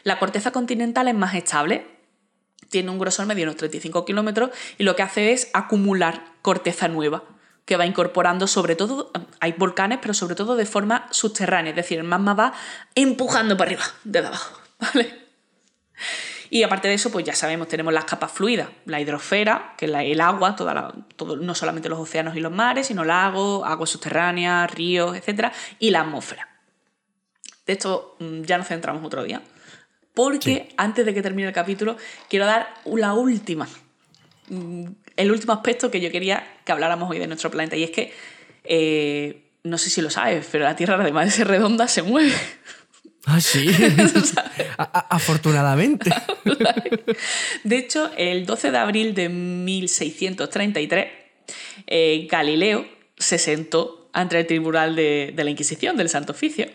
[0.03, 1.87] La corteza continental es más estable,
[2.69, 6.87] tiene un grosor medio de unos 35 kilómetros y lo que hace es acumular corteza
[6.87, 7.23] nueva
[7.65, 11.99] que va incorporando sobre todo, hay volcanes, pero sobre todo de forma subterránea, es decir,
[11.99, 12.53] el magma va
[12.95, 15.23] empujando para arriba, desde abajo, ¿vale?
[16.55, 19.91] Y aparte de eso, pues ya sabemos, tenemos las capas fluidas, la hidrosfera, que es
[19.91, 23.89] el agua, toda la- todo, no solamente los océanos y los mares, sino lagos, aguas
[23.89, 25.51] subterráneas, ríos, etc.
[25.79, 26.47] Y la atmósfera.
[27.65, 29.41] De esto mm, ya nos centramos otro día.
[30.13, 31.97] Porque antes de que termine el capítulo,
[32.29, 33.67] quiero dar la última,
[34.49, 34.85] mm,
[35.17, 37.77] el último aspecto que yo quería que habláramos hoy de nuestro planeta.
[37.77, 38.13] Y es que,
[38.63, 42.31] eh, no sé si lo sabes, pero la Tierra, además de ser redonda, se mueve.
[43.25, 43.69] Ah, sí.
[45.09, 46.11] Afortunadamente.
[47.63, 51.07] De hecho, el 12 de abril de 1633,
[51.87, 52.85] eh, Galileo
[53.17, 56.67] se sentó ante el tribunal de, de la Inquisición, del Santo Oficio,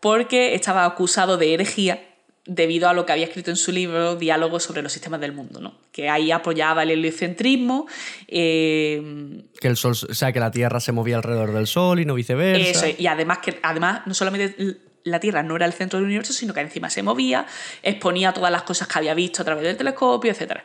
[0.00, 2.00] porque estaba acusado de herejía
[2.44, 5.60] debido a lo que había escrito en su libro Diálogo sobre los sistemas del mundo,
[5.60, 5.74] ¿no?
[5.96, 7.86] que ahí apoyaba el heliocentrismo,
[8.28, 12.04] eh, Que el sol, o sea, que la Tierra se movía alrededor del Sol y
[12.04, 12.86] no viceversa.
[12.86, 14.76] Eso, y además que además no solamente
[15.06, 17.46] la Tierra no era el centro del universo, sino que encima se movía,
[17.82, 20.60] exponía todas las cosas que había visto a través del telescopio, etc.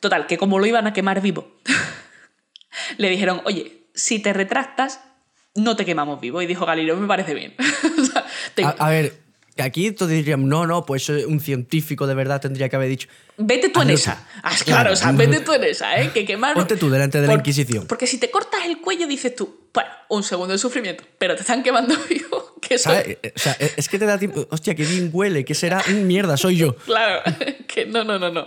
[0.00, 1.60] Total, que como lo iban a quemar vivo,
[2.98, 5.00] le dijeron, oye, si te retractas,
[5.54, 6.42] no te quemamos vivo.
[6.42, 7.54] Y dijo Galileo, me parece bien.
[8.78, 9.14] A, ver,
[9.62, 13.08] aquí todos dirían, no, no, pues eso un científico de verdad tendría que haber dicho.
[13.36, 14.26] Vete tú en esa.
[14.42, 16.10] Ah, claro, o sea, vete tú en esa, ¿eh?
[16.12, 16.54] Que quemar.
[16.54, 17.86] Ponte tú delante de la Inquisición.
[17.86, 21.42] Porque si te cortas el cuello, dices tú, bueno, un segundo de sufrimiento, pero te
[21.42, 22.54] están quemando vivo.
[22.60, 23.18] Que eso ¿sabes?
[23.36, 24.46] O sea, es que te da tiempo.
[24.50, 25.84] Hostia, qué bien huele, ¿qué será?
[25.88, 26.74] Mm, Mierda, soy yo.
[26.84, 27.22] Claro,
[27.68, 28.46] que no, no, no, no.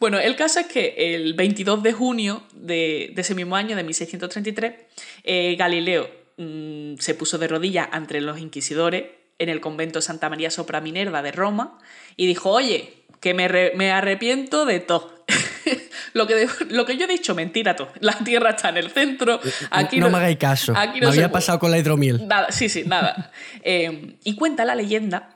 [0.00, 3.82] Bueno, el caso es que el 22 de junio de, de ese mismo año, de
[3.82, 4.72] 1633,
[5.24, 9.04] eh, Galileo mm, se puso de rodillas ante los inquisidores
[9.42, 11.78] en el convento Santa María Sopra Minerva de Roma
[12.16, 15.24] y dijo, oye, que me, re- me arrepiento de todo.
[16.12, 17.88] lo, que lo que yo he dicho, mentira todo.
[18.00, 19.40] La Tierra está en el centro.
[19.70, 20.72] Aquí no, me hagáis caso.
[20.76, 22.26] aquí no me había pasado con la hidromiel.
[22.26, 23.30] Nada, sí, sí, nada.
[23.64, 25.34] Eh, y cuenta la leyenda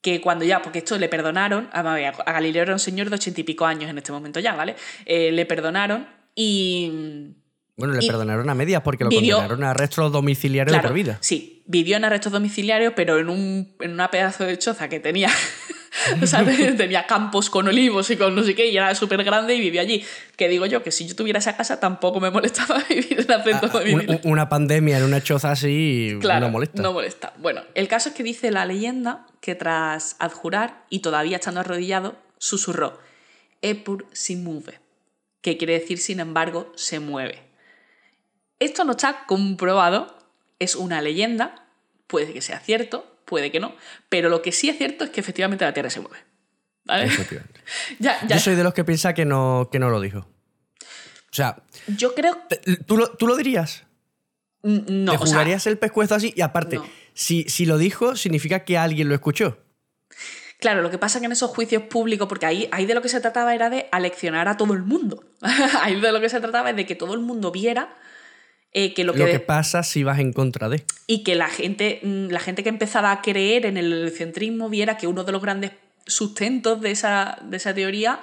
[0.00, 3.40] que cuando ya, porque esto le perdonaron, a, a Galileo era un señor de ochenta
[3.42, 4.76] y pico años en este momento ya, ¿vale?
[5.04, 7.34] Eh, le perdonaron y...
[7.80, 10.88] Bueno, le Y- perdonaron a medias porque lo vivió- condenaron a arresto domiciliario Claro, de
[10.88, 11.18] por vida.
[11.20, 15.28] sí, vivió en arrestos domiciliarios, pero en, un, en una pedazo de choza que tenía...
[16.22, 16.44] o sea,
[16.76, 19.80] tenía campos con olivos y con no sé qué, y era súper grande y vivía
[19.82, 20.04] allí.
[20.36, 23.70] Que digo yo, que si yo tuviera esa casa tampoco me molestaba vivir en arrestos
[23.74, 24.24] Ah, un- domiciliarios.
[24.24, 26.82] un- una pandemia en una choza así Claro, no molesta.
[26.82, 27.32] No molesta.
[27.38, 32.16] Bueno, el caso es que dice la leyenda que tras adjurar y todavía estando arrodillado,
[32.38, 32.98] susurró:
[33.62, 34.78] Epur si mueve,
[35.42, 37.42] que quiere decir, sin embargo, se mueve.
[38.80, 40.16] Esto no está comprobado,
[40.58, 41.66] es una leyenda,
[42.06, 43.74] puede que sea cierto, puede que no,
[44.08, 46.16] pero lo que sí es cierto es que efectivamente la Tierra se mueve.
[46.86, 47.04] ¿Vale?
[47.04, 47.60] Efectivamente.
[47.98, 48.36] Ya, ya.
[48.36, 50.20] Yo soy de los que piensa que no, que no lo dijo.
[50.20, 52.38] O sea, Yo creo.
[52.86, 53.84] ¿tú lo, tú lo dirías?
[54.62, 56.32] n- No, ¿Te o sea, jugarías el pescuezo así?
[56.34, 56.86] Y aparte, no.
[57.12, 59.58] si, si lo dijo, significa que alguien lo escuchó.
[60.58, 63.02] Claro, lo que pasa es que en esos juicios públicos, porque ahí, ahí de lo
[63.02, 65.22] que se trataba era de aleccionar a todo el mundo.
[65.82, 67.94] ahí de lo que se trataba es de que todo el mundo viera
[68.72, 70.84] eh, que lo Lo que, que pasa si vas en contra de.
[71.06, 74.96] y que la gente, mm, la gente que empezaba a creer en el heliocentrismo viera
[74.96, 75.72] que uno de los grandes
[76.06, 78.20] sustentos de esa, de esa teoría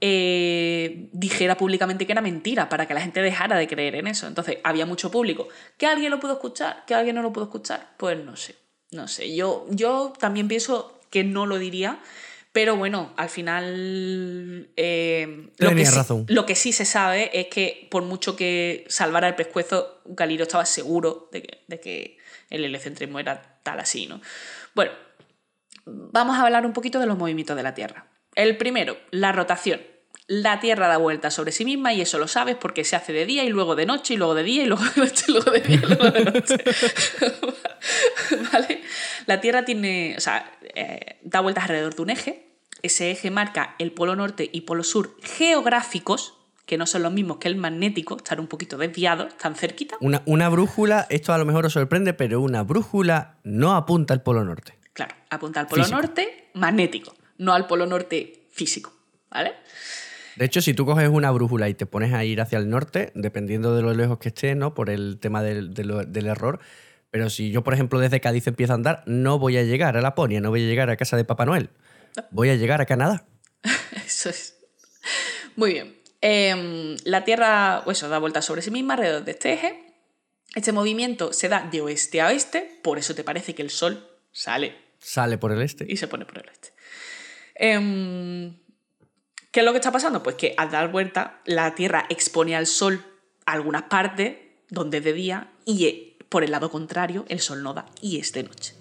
[0.00, 4.26] eh, dijera públicamente que era mentira, para que la gente dejara de creer en eso.
[4.26, 5.48] Entonces, había mucho público.
[5.76, 6.84] ¿Que alguien lo pudo escuchar?
[6.86, 7.94] ¿Que alguien no lo pudo escuchar?
[7.96, 8.54] Pues no sé.
[8.90, 9.34] No sé.
[9.34, 11.98] Yo, yo también pienso que no lo diría.
[12.58, 14.68] Pero bueno, al final.
[14.76, 16.26] eh, lo, que sí, razón.
[16.28, 20.66] lo que sí se sabe es que, por mucho que salvara el pescuezo, Galileo estaba
[20.66, 22.18] seguro de que, de que
[22.50, 24.20] el heliocentrismo era tal así, ¿no?
[24.74, 24.90] Bueno,
[25.86, 28.08] vamos a hablar un poquito de los movimientos de la Tierra.
[28.34, 29.80] El primero, la rotación.
[30.26, 33.24] La Tierra da vueltas sobre sí misma y eso lo sabes porque se hace de
[33.24, 35.50] día y luego de noche y luego de día y luego de noche y luego
[35.52, 36.56] de día y luego de noche.
[38.52, 38.82] ¿Vale?
[39.26, 42.47] La Tierra tiene, o sea, eh, da vueltas alrededor de un eje.
[42.82, 46.34] Ese eje marca el polo norte y polo sur geográficos,
[46.66, 49.96] que no son los mismos que el magnético, están un poquito desviados, están cerquita.
[50.00, 54.22] Una, una brújula, esto a lo mejor os sorprende, pero una brújula no apunta al
[54.22, 54.78] polo norte.
[54.92, 56.00] Claro, apunta al polo Físico.
[56.00, 58.92] norte magnético, no al polo norte físico.
[59.30, 59.52] ¿Vale?
[60.36, 63.12] De hecho, si tú coges una brújula y te pones a ir hacia el norte,
[63.14, 64.72] dependiendo de lo lejos que estés, ¿no?
[64.74, 66.60] Por el tema del, de lo- del error.
[67.10, 70.00] Pero si yo, por ejemplo, desde Cádiz empiezo a andar, no voy a llegar a
[70.00, 71.70] Laponia, no voy a llegar a casa de Papá Noel.
[72.30, 73.26] Voy a llegar a Canadá.
[74.06, 74.56] Eso es.
[75.56, 75.98] Muy bien.
[76.20, 79.94] Em, la Tierra, pues, eso, da vueltas sobre sí misma alrededor de este eje.
[80.54, 84.08] Este movimiento se da de oeste a oeste, por eso te parece que el Sol
[84.32, 85.86] sale Sale por el este.
[85.88, 86.72] y se pone por el este.
[87.54, 88.56] Em,
[89.50, 90.22] ¿Qué es lo que está pasando?
[90.22, 93.04] Pues que al dar vuelta, la Tierra expone al Sol
[93.46, 94.36] a algunas partes
[94.68, 98.18] donde es de día y eh, por el lado contrario el Sol no da y
[98.18, 98.74] es de noche.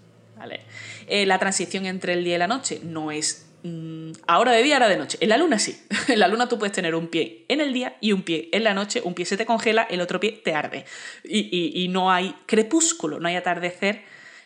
[1.08, 4.76] Eh, la transición entre el día y la noche no es mm, ahora de día,
[4.76, 5.18] ahora de noche.
[5.22, 5.82] En la luna sí.
[6.08, 8.64] En la luna tú puedes tener un pie en el día y un pie en
[8.64, 9.02] la noche.
[9.04, 10.86] Un pie se te congela, el otro pie te arde.
[11.24, 14.04] Y, y- no hay crepúsculo, no hay atardecer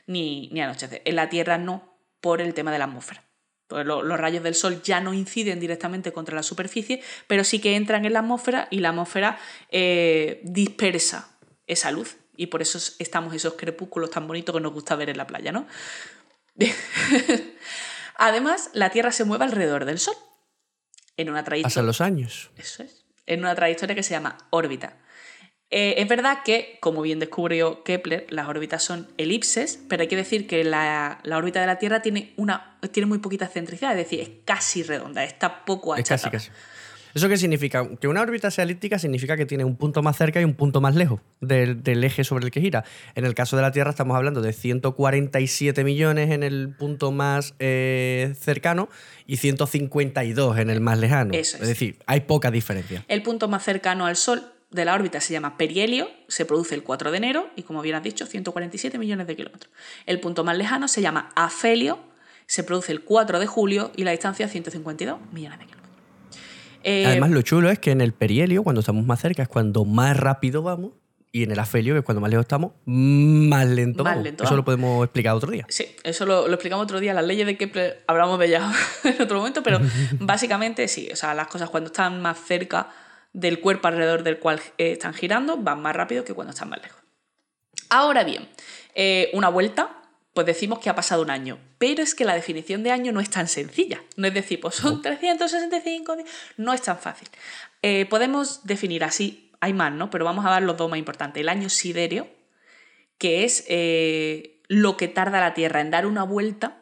[0.08, 1.02] ni, ni anochecer.
[1.06, 3.24] En la Tierra no, por el tema de la atmósfera.
[3.68, 7.60] Pues lo- los rayos del sol ya no inciden directamente contra la superficie, pero sí
[7.60, 9.38] que entran en la atmósfera y la atmósfera
[9.70, 11.38] eh, dispersa
[11.68, 12.18] esa luz.
[12.36, 15.52] Y por eso estamos esos crepúsculos tan bonitos que nos gusta ver en la playa,
[15.52, 15.68] ¿no?
[18.16, 20.16] Además, la Tierra se mueve alrededor del Sol.
[21.18, 21.74] En una trayectoria.
[21.74, 22.52] Pasan los años.
[22.58, 23.06] Eso es.
[23.26, 24.98] En una trayectoria que se llama órbita.
[25.70, 30.18] Eh, es verdad que, como bien descubrió Kepler, las órbitas son elipses, pero hay que
[30.18, 33.98] decir que la, la órbita de la Tierra tiene, una, tiene muy poquita centricidad, es
[33.98, 36.32] decir, es casi redonda, está poco Es achatada.
[36.32, 36.62] casi, casi.
[37.14, 37.88] ¿Eso qué significa?
[38.00, 40.82] Que una órbita sea elíptica significa que tiene un punto más cerca y un punto
[40.82, 42.84] más lejos del, del eje sobre el que gira.
[43.16, 47.54] En el caso de la Tierra estamos hablando de 147 millones en el punto más
[47.60, 48.90] eh, cercano
[49.26, 51.34] y 152 en el más lejano.
[51.34, 51.68] Eso es.
[51.68, 53.04] decir, hay poca diferencia.
[53.08, 56.84] El punto más cercano al Sol de la órbita se llama perihelio, se produce el
[56.84, 59.72] 4 de enero y, como bien has dicho, 147 millones de kilómetros.
[60.06, 62.00] El punto más lejano se llama afelio,
[62.46, 65.81] se produce el 4 de julio y la distancia 152 millones de kilómetros.
[66.84, 69.86] Eh, Además, lo chulo es que en el perihelio, cuando estamos más cerca, es cuando
[69.86, 70.92] más rápido vamos.
[71.34, 74.24] Y en el afelio, que es cuando más lejos estamos, más lento Más vamos.
[74.26, 74.58] lento Eso vamos.
[74.58, 75.66] lo podemos explicar otro día.
[75.70, 77.14] Sí, eso lo, lo explicamos otro día.
[77.14, 78.76] Las leyes de Kepler hablamos de ellas
[79.06, 79.80] en otro momento, pero
[80.20, 81.08] básicamente sí.
[81.14, 82.90] O sea, las cosas cuando están más cerca
[83.32, 86.82] del cuerpo alrededor del cual eh, están girando van más rápido que cuando están más
[86.82, 87.00] lejos.
[87.90, 88.50] Ahora bien,
[88.94, 90.01] eh, una vuelta,
[90.34, 91.60] pues decimos que ha pasado un año.
[91.78, 94.02] Pero es que la definición de año no es tan sencilla.
[94.16, 96.30] No es decir, pues son 365 días.
[96.58, 97.28] No es tan fácil.
[97.82, 100.10] Eh, podemos definir así, hay más, ¿no?
[100.10, 101.42] Pero vamos a dar los dos más importantes.
[101.42, 102.28] El año siderio,
[103.18, 106.82] que es eh, lo que tarda la Tierra en dar una vuelta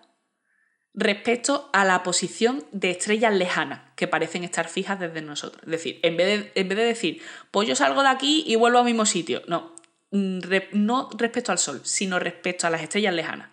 [0.93, 5.63] respecto a la posición de estrellas lejanas que parecen estar fijas desde nosotros.
[5.63, 7.21] Es decir, en vez de, en vez de decir,
[7.51, 9.41] pues yo salgo de aquí y vuelvo al mismo sitio.
[9.47, 9.73] No,
[10.11, 13.49] no respecto al Sol, sino respecto a las estrellas lejanas.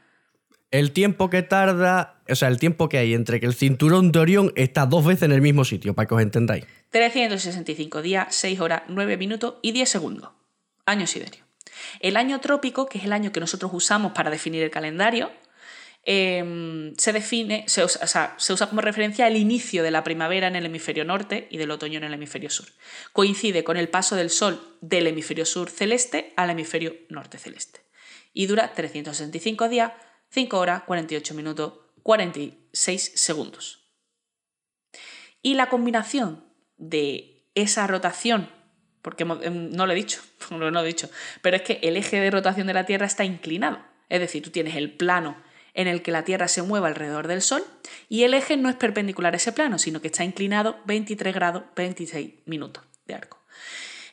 [0.71, 4.19] El tiempo que tarda, o sea, el tiempo que hay entre que el cinturón de
[4.19, 6.67] Orión está dos veces en el mismo sitio, para que os entendáis.
[6.91, 10.31] 365 días, 6 horas, 9 minutos y 10 segundos.
[10.85, 11.45] Año siderio.
[12.01, 15.31] El año trópico, que es el año que nosotros usamos para definir el calendario,
[16.09, 20.05] eh, se define, se usa, o sea, se usa como referencia el inicio de la
[20.05, 22.69] primavera en el hemisferio norte y del otoño en el hemisferio sur.
[23.13, 27.81] Coincide con el paso del sol del hemisferio sur celeste al hemisferio norte celeste.
[28.33, 29.93] Y dura 365 días,
[30.31, 31.73] 5 horas, 48 minutos,
[32.05, 33.91] 46 segundos.
[35.43, 36.45] Y la combinación
[36.77, 38.49] de esa rotación,
[39.03, 40.21] porque em, no lo he dicho,
[40.53, 41.11] no lo he dicho,
[41.43, 43.85] pero es que el eje de rotación de la Tierra está inclinado.
[44.09, 45.45] Es decir, tú tienes el plano
[45.77, 47.63] en el que la Tierra se mueve alrededor del Sol
[48.09, 51.63] y el eje no es perpendicular a ese plano, sino que está inclinado 23 grados
[51.77, 53.39] 26 minutos de arco.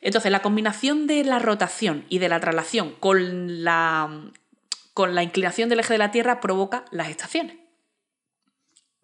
[0.02, 4.30] Entonces, la combinación de la rotación y de la traslación con la,
[4.94, 7.56] con la inclinación del eje de la Tierra provoca las estaciones.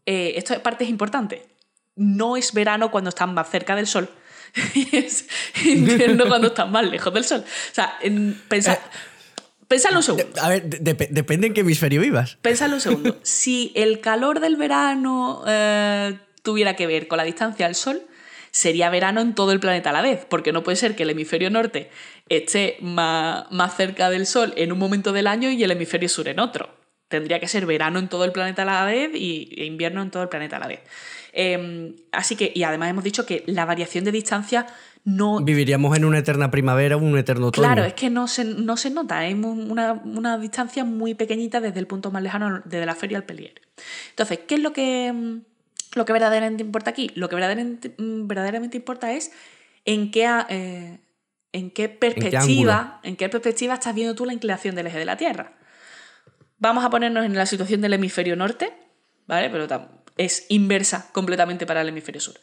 [0.06, 1.48] Eh, esto es parte importante.
[1.96, 4.10] No es verano cuando están más cerca del sol.
[4.92, 5.28] es
[5.66, 7.44] invierno cuando están más lejos del sol.
[7.46, 8.80] O sea, en- pensa- Eh,
[9.70, 10.28] pensadlo un segundo.
[10.42, 12.38] A ver, de- dep- depende en qué hemisferio vivas.
[12.42, 13.18] Pensadlo un segundo.
[13.24, 18.02] Si el calor del verano eh, tuviera que ver con la distancia al Sol,
[18.52, 21.12] sería verano en todo el planeta a la vez, porque no puede ser que el
[21.12, 21.90] hemisferio norte
[22.28, 26.28] esté más, más cerca del Sol en un momento del año y el hemisferio sur
[26.28, 26.76] en otro.
[27.08, 30.12] Tendría que ser verano en todo el planeta a la vez y e invierno en
[30.12, 30.80] todo el planeta a la vez.
[31.34, 34.68] Eh, así que, y además hemos dicho que la variación de distancia
[35.06, 37.66] no, Viviríamos en una eterna primavera o un eterno otoño.
[37.66, 41.80] Claro, es que no se, no se nota, es una, una distancia muy pequeñita desde
[41.80, 43.54] el punto más lejano, desde la feria al pelier.
[44.10, 45.38] Entonces, ¿qué es lo que, mm,
[45.96, 47.12] lo que verdaderamente importa aquí?
[47.16, 49.32] Lo que verdaderamente, mm, verdaderamente importa es
[49.86, 51.00] en qué, a- eh,
[51.54, 55.16] en qué perspectiva, en qué perspectiva estás viendo tú la inclinación del eje de la
[55.16, 55.54] Tierra.
[56.58, 58.74] Vamos a ponernos en la situación del hemisferio norte,
[59.28, 59.50] ¿vale?
[59.50, 59.66] Pero
[60.20, 62.36] es inversa completamente para el hemisferio sur.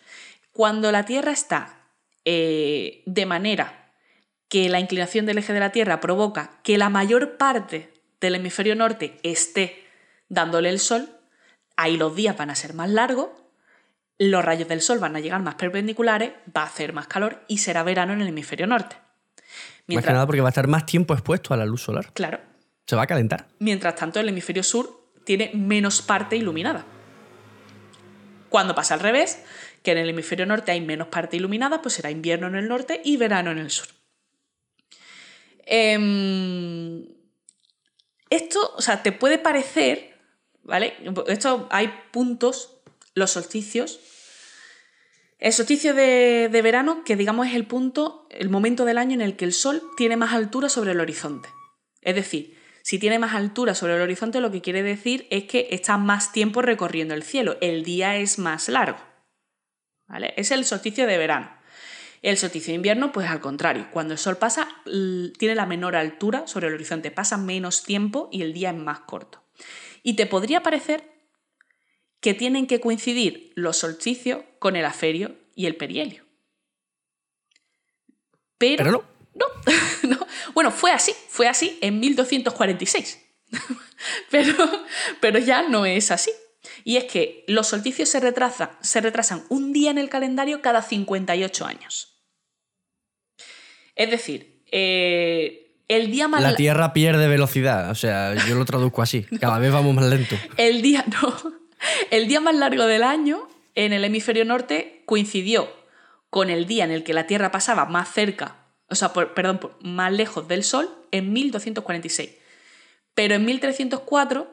[0.51, 1.83] Cuando la Tierra está
[2.24, 3.93] eh, de manera
[4.49, 8.74] que la inclinación del eje de la Tierra provoca que la mayor parte del hemisferio
[8.74, 9.85] norte esté
[10.31, 11.11] dándole el sol,
[11.77, 13.29] ahí los días van a ser más largos,
[14.18, 17.59] los rayos del sol van a llegar más perpendiculares, va a hacer más calor y
[17.59, 18.97] será verano en el hemisferio norte.
[19.89, 22.11] Más que nada porque va a estar más tiempo expuesto a la luz solar.
[22.14, 22.41] claro,
[22.87, 23.49] Se va a calentar.
[23.59, 26.87] Mientras tanto, el hemisferio sur tiene menos parte iluminada.
[28.57, 29.39] Cuando pasa al revés,
[29.83, 33.03] que en el hemisferio norte hay menos parte iluminada, pues será invierno en el norte
[33.05, 33.87] y verano en el sur.
[35.67, 37.07] Em,
[38.31, 40.19] esto, o sea, te puede parecer,
[40.63, 40.95] ¿vale?
[41.27, 42.79] Esto hay puntos,
[43.13, 44.01] los solsticios.
[45.39, 49.21] El solsticio de, de verano, que digamos es el punto, el momento del año en
[49.21, 51.51] el que el sol tiene más altura sobre el horizonte.
[52.01, 52.56] Es decir,
[52.87, 56.30] si tiene más altura sobre el horizonte, lo que quiere decir es que está más
[56.30, 57.59] tiempo recorriendo el cielo.
[57.61, 59.01] El día es más largo.
[60.07, 60.34] ¿Vale?
[60.37, 61.51] Es el solsticio de verano.
[62.22, 63.89] El solsticio de invierno, pues al contrario.
[63.91, 68.43] Cuando el sol pasa, tiene la menor altura sobre el horizonte, pasa menos tiempo y
[68.43, 69.43] el día es más corto.
[70.05, 71.11] Y te podría parecer
[72.20, 76.24] que tienen que coincidir los solsticios con el aferio y el perihelio.
[78.59, 79.47] Pero, Pero no, no.
[80.55, 83.23] Bueno, fue así, fue así en 1246.
[84.31, 84.53] pero,
[85.21, 86.31] pero ya no es así.
[86.85, 90.83] Y es que los solsticios se retrasan, se retrasan un día en el calendario cada
[90.83, 92.13] 58 años.
[93.95, 97.91] Es decir, eh, el día más La la- Tierra pierde velocidad.
[97.91, 99.23] O sea, yo lo traduzco así.
[99.41, 100.37] Cada vez vamos más lento.
[100.57, 101.35] El día, no,
[102.11, 105.73] el día más largo del año en el hemisferio norte coincidió
[106.31, 109.59] con el día en el que la Tierra pasaba más cerca, o sea, por- perdón,
[109.59, 112.30] por- más lejos del Sol en 1246.
[113.14, 114.53] Pero en 1304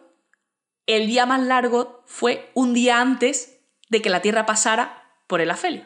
[0.86, 3.59] el día más largo fue un día antes
[3.89, 5.86] de que la Tierra pasara por el afelio.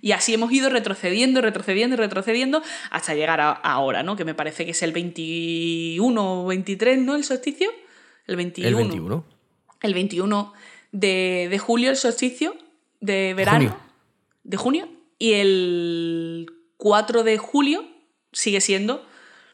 [0.00, 4.16] Y así hemos ido retrocediendo, retrocediendo, retrocediendo hasta llegar a, ahora, ¿no?
[4.16, 7.16] Que me parece que es el 21 o 23, ¿no?
[7.16, 7.70] El solsticio.
[8.26, 8.68] El 21.
[8.68, 9.24] El 21.
[9.82, 10.52] El 21
[10.92, 12.56] de, de julio, el solsticio
[13.00, 13.58] de verano.
[13.58, 13.76] Junio.
[14.44, 14.88] De junio.
[15.18, 16.46] Y el
[16.80, 17.84] 4 de julio
[18.32, 19.06] sigue siendo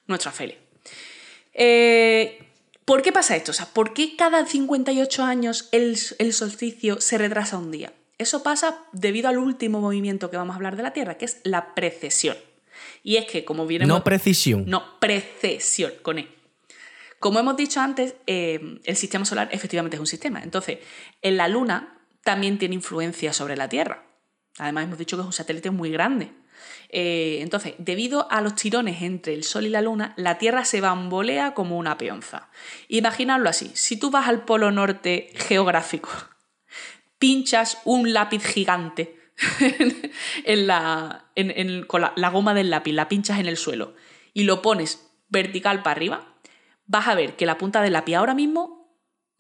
[0.07, 0.57] nuestra feria.
[1.53, 2.39] Eh,
[2.85, 3.51] ¿Por qué pasa esto?
[3.51, 7.93] O sea, ¿por qué cada 58 años el, el solsticio se retrasa un día?
[8.19, 11.41] Eso pasa debido al último movimiento que vamos a hablar de la Tierra, que es
[11.43, 12.37] la precesión.
[13.03, 14.65] Y es que, como bien No precisión.
[14.67, 16.29] no, precesión, con E.
[17.19, 20.43] Como hemos dicho antes, eh, el sistema solar efectivamente es un sistema.
[20.43, 20.79] Entonces,
[21.23, 24.05] en la Luna también tiene influencia sobre la Tierra.
[24.59, 26.31] Además, hemos dicho que es un satélite muy grande.
[26.89, 30.81] Eh, entonces, debido a los tirones entre el Sol y la Luna, la Tierra se
[30.81, 32.49] bambolea como una peonza.
[32.89, 36.11] Imaginadlo así: si tú vas al polo norte geográfico,
[37.19, 39.19] pinchas un lápiz gigante
[40.45, 43.95] en la, en- con la goma del lápiz, la pinchas en el suelo
[44.33, 46.35] y lo pones vertical para arriba,
[46.87, 48.95] vas a ver que la punta del lápiz ahora mismo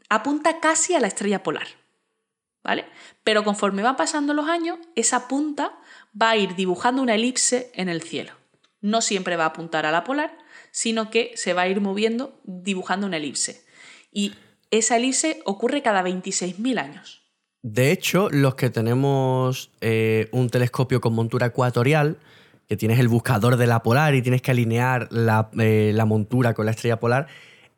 [0.08, 1.66] apunta casi a la estrella polar.
[2.66, 2.84] ¿Vale?
[3.22, 5.78] Pero conforme van pasando los años, esa punta
[6.20, 8.32] va a ir dibujando una elipse en el cielo.
[8.80, 10.36] No siempre va a apuntar a la polar,
[10.72, 13.64] sino que se va a ir moviendo dibujando una elipse.
[14.10, 14.34] Y
[14.72, 17.22] esa elipse ocurre cada 26.000 años.
[17.62, 22.18] De hecho, los que tenemos eh, un telescopio con montura ecuatorial,
[22.68, 26.52] que tienes el buscador de la polar y tienes que alinear la, eh, la montura
[26.52, 27.28] con la estrella polar,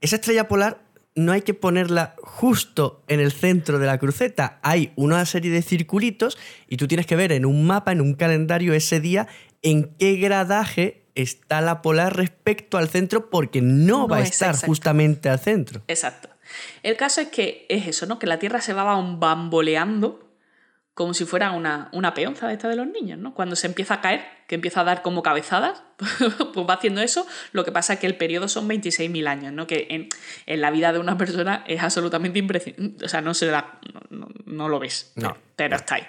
[0.01, 0.81] esa estrella polar
[1.19, 4.61] no hay que ponerla justo en el centro de la cruceta.
[4.63, 6.39] Hay una serie de circulitos
[6.69, 9.27] y tú tienes que ver en un mapa, en un calendario ese día,
[9.63, 14.31] en qué gradaje está la polar respecto al centro, porque no, No va a es
[14.31, 14.69] estar exacto.
[14.69, 15.83] justamente al centro.
[15.89, 16.29] Exacto.
[16.85, 18.21] El caso es que es eso, ¿no?
[18.21, 20.28] Que la Tierra se va bamboleando
[20.99, 23.33] como si fuera una, una peonza de esta de los niños, ¿no?
[23.33, 25.85] Cuando se empieza a caer, que empieza a dar como cabezadas,
[26.53, 27.25] pues va haciendo eso.
[27.53, 29.69] Lo que pasa es que el periodo son 26.000 años, ¿no?
[29.69, 30.09] Que en,
[30.47, 33.05] en la vida de una persona es absolutamente impresionante.
[33.05, 35.13] O sea, no se da, no, no- no lo ves.
[35.15, 35.39] No.
[35.55, 36.07] Pero está ahí.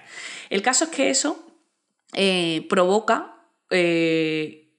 [0.49, 1.45] El caso es que eso
[2.13, 3.35] eh, provoca
[3.69, 4.71] eh,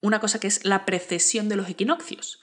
[0.00, 2.40] una cosa que es la precesión de los equinoccios.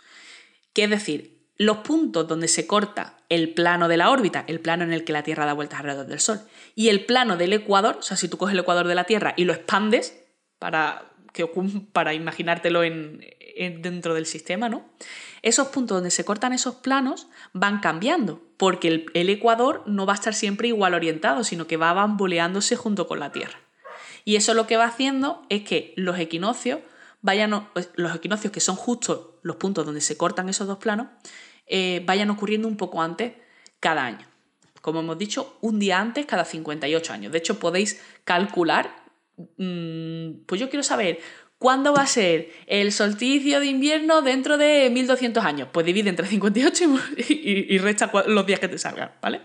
[0.73, 4.83] Que es decir, los puntos donde se corta el plano de la órbita, el plano
[4.83, 6.41] en el que la Tierra da vueltas alrededor del Sol,
[6.75, 9.33] y el plano del ecuador, o sea, si tú coges el ecuador de la Tierra
[9.37, 10.21] y lo expandes
[10.59, 11.49] para, que,
[11.91, 13.25] para imaginártelo en,
[13.55, 14.85] en- dentro del sistema, ¿no?
[15.41, 20.13] Esos puntos donde se cortan esos planos van cambiando, porque el, el ecuador no va
[20.13, 23.59] a estar siempre igual orientado, sino que va bamboleándose junto con la Tierra.
[24.23, 26.79] Y eso lo que va haciendo es que los equinoccios
[27.21, 31.07] vayan, los equinoccios que son justo los puntos donde se cortan esos dos planos,
[31.67, 33.33] eh, vayan ocurriendo un poco antes
[33.79, 34.27] cada año.
[34.81, 37.31] Como hemos dicho, un día antes cada 58 años.
[37.31, 38.95] De hecho, podéis calcular,
[39.57, 41.19] mm, pues yo quiero saber
[41.57, 45.69] cuándo va a ser el solsticio de invierno dentro de 1200 años.
[45.71, 46.83] Pues divide entre 58
[47.17, 49.41] y, y- y resta los días que te salgan, ¿vale?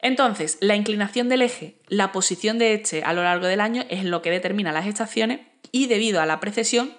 [0.00, 4.02] Entonces, la inclinación del eje, la posición de este a lo largo del año es
[4.04, 6.92] lo que determina las estaciones y debido a la precesión,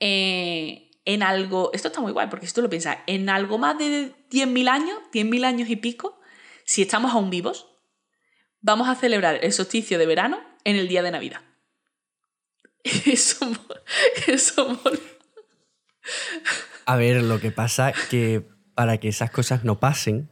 [0.00, 3.76] eh, en algo, esto está muy guay porque si tú lo piensas, en algo más
[3.78, 6.20] de 10.000 años, 10.000 años y pico,
[6.64, 7.66] si estamos aún vivos,
[8.60, 11.42] vamos a celebrar el solsticio de verano en el día de Navidad.
[13.06, 13.46] Eso,
[14.26, 14.80] eso.
[16.86, 18.42] A ver, lo que pasa que
[18.74, 20.30] para que esas cosas no pasen,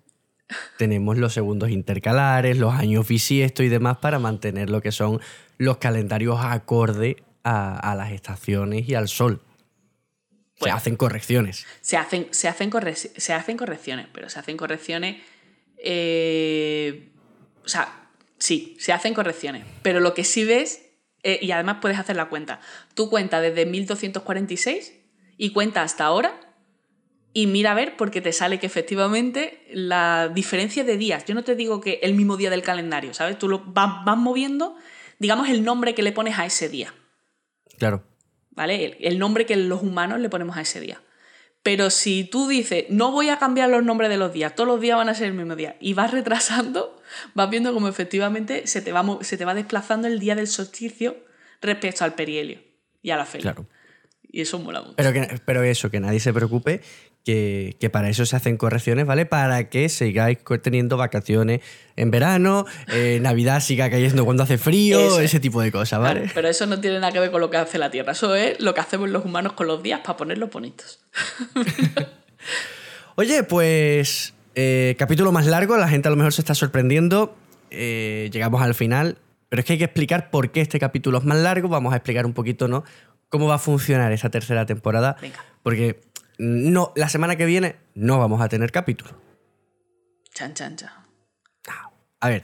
[0.79, 5.21] tenemos los segundos intercalares, los años bisiestos y demás para mantener lo que son
[5.59, 9.43] los calendarios acorde a las estaciones y al sol.
[10.61, 11.67] Se hacen correcciones.
[11.81, 15.23] Se hacen, se hacen, corre- se hacen correcciones, pero se hacen correcciones.
[15.81, 17.09] eh,
[17.65, 19.65] o sea, sí, se hacen correcciones.
[19.83, 20.83] Pero lo que sí ves,
[21.23, 22.61] eh, y además puedes hacer la cuenta.
[22.95, 24.93] Tú cuentas desde 1246
[25.37, 26.41] y cuenta hasta ahora,
[27.33, 31.45] y mira a ver porque te sale que efectivamente la diferencia de días, yo no
[31.45, 33.39] te digo que el mismo día del calendario, ¿sabes?
[33.39, 34.77] Tú lo vas, vas moviendo,
[35.19, 36.93] digamos, el nombre que le pones a ese día.
[37.79, 38.03] Claro.
[38.59, 38.85] ¿Vale?
[38.85, 41.01] El, el nombre que los humanos le ponemos a ese día.
[41.63, 44.81] Pero si tú dices, no voy a cambiar los nombres de los días, todos los
[44.81, 47.01] días van a ser el mismo día, y vas retrasando,
[47.35, 51.17] vas viendo cómo efectivamente se te va, se te va desplazando el día del solsticio
[51.61, 52.59] respecto al perihelio
[53.01, 53.53] y a la feria.
[53.53, 53.69] Claro.
[54.31, 54.97] Y eso mola mucho.
[54.97, 56.83] Pero, que, pero eso, que nadie se preocupe,
[57.29, 59.27] que, que para eso se hacen correcciones, ¿vale?
[59.27, 61.61] Para que sigáis teniendo vacaciones
[61.95, 66.21] en verano, eh, Navidad siga cayendo cuando hace frío, Eso ese tipo de cosas, ¿vale?
[66.21, 68.13] Claro, pero eso no tiene nada que ver con lo que hace la Tierra.
[68.13, 71.05] Eso es lo que hacemos los humanos con los días para ponerlos bonitos.
[73.17, 77.37] Oye, pues eh, capítulo más largo, la gente a lo mejor se está sorprendiendo,
[77.71, 79.19] eh, llegamos al final,
[79.51, 81.97] pero es que hay que explicar por qué este capítulo es más largo, vamos a
[81.97, 82.85] explicar un poquito, ¿no?
[83.29, 85.45] Cómo va a funcionar esta tercera temporada, Venga.
[85.63, 86.01] porque
[86.39, 89.11] no, la semana que viene no vamos a tener capítulo.
[90.33, 90.91] Chan, chan, chan.
[92.21, 92.43] A ver,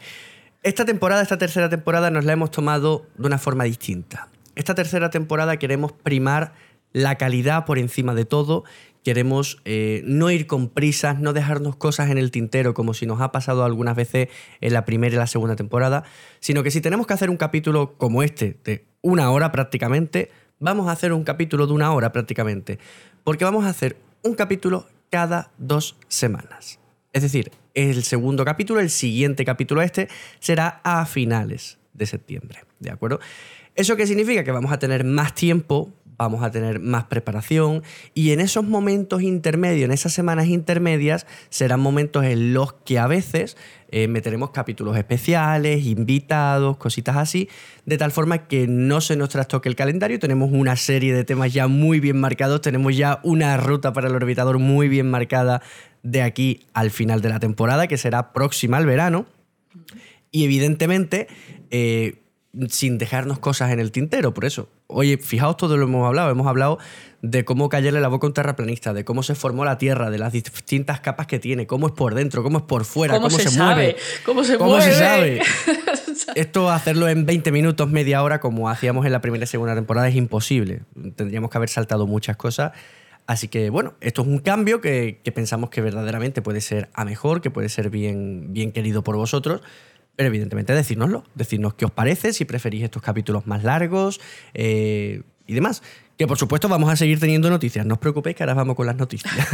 [0.62, 4.28] esta temporada, esta tercera temporada nos la hemos tomado de una forma distinta.
[4.54, 6.52] Esta tercera temporada queremos primar
[6.92, 8.64] la calidad por encima de todo,
[9.02, 13.20] queremos eh, no ir con prisas, no dejarnos cosas en el tintero como si nos
[13.20, 14.28] ha pasado algunas veces
[14.60, 16.04] en la primera y la segunda temporada,
[16.38, 20.30] sino que si tenemos que hacer un capítulo como este, de una hora prácticamente,
[20.60, 22.78] vamos a hacer un capítulo de una hora prácticamente,
[23.24, 26.78] porque vamos a hacer un capítulo cada dos semanas.
[27.12, 30.08] Es decir, el segundo capítulo, el siguiente capítulo este,
[30.38, 32.60] será a finales de septiembre.
[32.78, 33.20] ¿De acuerdo?
[33.74, 34.44] ¿Eso qué significa?
[34.44, 37.82] Que vamos a tener más tiempo, vamos a tener más preparación
[38.14, 43.06] y en esos momentos intermedios, en esas semanas intermedias, serán momentos en los que a
[43.06, 43.56] veces
[43.96, 47.48] eh, meteremos capítulos especiales, invitados, cositas así,
[47.86, 50.18] de tal forma que no se nos trastoque el calendario.
[50.18, 54.14] Tenemos una serie de temas ya muy bien marcados, tenemos ya una ruta para el
[54.14, 55.62] orbitador muy bien marcada
[56.02, 59.26] de aquí al final de la temporada, que será próxima al verano.
[60.30, 61.28] Y evidentemente,
[61.70, 62.23] eh,
[62.68, 64.68] sin dejarnos cosas en el tintero, por eso.
[64.86, 66.30] Oye, fijaos todo lo hemos hablado.
[66.30, 66.78] Hemos hablado
[67.22, 70.18] de cómo callarle la boca a un terraplanista, de cómo se formó la Tierra, de
[70.18, 73.38] las distintas capas que tiene, cómo es por dentro, cómo es por fuera, ¿Cómo, cómo,
[73.38, 73.96] se, se, mueve.
[74.24, 74.92] ¿Cómo se ¿Cómo mueve?
[74.92, 75.40] se sabe?
[76.34, 80.08] Esto hacerlo en 20 minutos, media hora, como hacíamos en la primera y segunda temporada,
[80.08, 80.82] es imposible.
[81.16, 82.72] Tendríamos que haber saltado muchas cosas.
[83.26, 87.06] Así que bueno, esto es un cambio que, que pensamos que verdaderamente puede ser a
[87.06, 89.62] mejor, que puede ser bien, bien querido por vosotros.
[90.16, 94.20] Pero evidentemente decírnoslo, decirnos qué os parece, si preferís estos capítulos más largos
[94.54, 95.82] eh, y demás.
[96.16, 98.86] Que por supuesto vamos a seguir teniendo noticias, no os preocupéis que ahora vamos con
[98.86, 99.34] las noticias.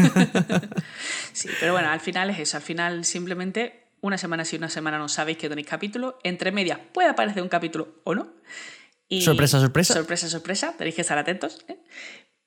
[1.32, 2.56] Sí, pero bueno, al final es eso.
[2.56, 6.18] Al final simplemente una semana sí, una semana no sabéis que tenéis capítulo.
[6.22, 8.28] Entre medias puede aparecer un capítulo o no.
[9.08, 9.94] Y Sorpresa, sorpresa.
[9.94, 10.74] Sorpresa, sorpresa.
[10.76, 11.64] Tenéis que estar atentos.
[11.68, 11.78] ¿eh?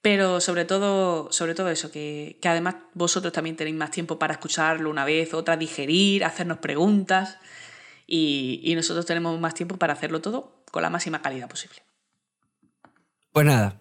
[0.01, 4.33] Pero sobre todo, sobre todo eso, que, que además vosotros también tenéis más tiempo para
[4.33, 7.37] escucharlo una vez, otra, digerir, hacernos preguntas.
[8.15, 11.77] Y, nosotros tenemos más tiempo para hacerlo todo con la máxima calidad posible.
[13.31, 13.79] Pues nada,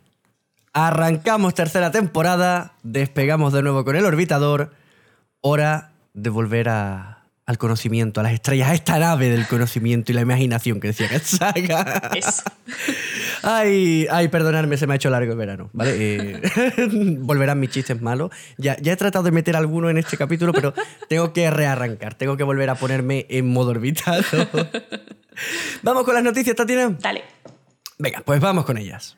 [0.73, 4.73] arrancamos tercera temporada, despegamos de nuevo con el orbitador,
[5.43, 10.15] hora de volver a- al conocimiento, a las estrellas, a esta nave del conocimiento y
[10.15, 12.11] la imaginación que decía Katsaga.
[12.15, 12.43] Eso.
[13.43, 15.93] Ay, ay, perdonadme, se me ha hecho largo el verano, ¿vale?
[15.97, 16.41] Eh,
[17.19, 18.31] volverán mis chistes malos.
[18.59, 20.73] Ya, ya he tratado de meter alguno en este capítulo, pero
[21.09, 24.23] tengo que rearrancar, tengo que volver a ponerme en modo orbitado.
[25.83, 26.97] Vamos con las noticias, Tatiana.
[27.01, 27.25] Dale.
[27.99, 29.17] Venga, pues vamos con ellas.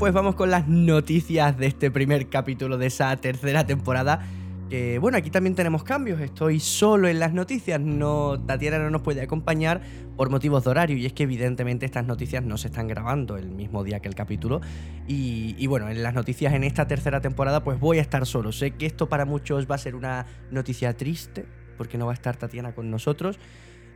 [0.00, 4.26] Pues vamos con las noticias de este primer capítulo de esa tercera temporada.
[4.70, 6.22] Que bueno, aquí también tenemos cambios.
[6.22, 7.78] Estoy solo en las noticias.
[7.78, 9.82] No, Tatiana no nos puede acompañar
[10.16, 10.96] por motivos de horario.
[10.96, 14.14] Y es que evidentemente estas noticias no se están grabando el mismo día que el
[14.14, 14.62] capítulo.
[15.06, 18.52] Y, y bueno, en las noticias en esta tercera temporada, pues voy a estar solo.
[18.52, 21.44] Sé que esto para muchos va a ser una noticia triste,
[21.76, 23.38] porque no va a estar Tatiana con nosotros.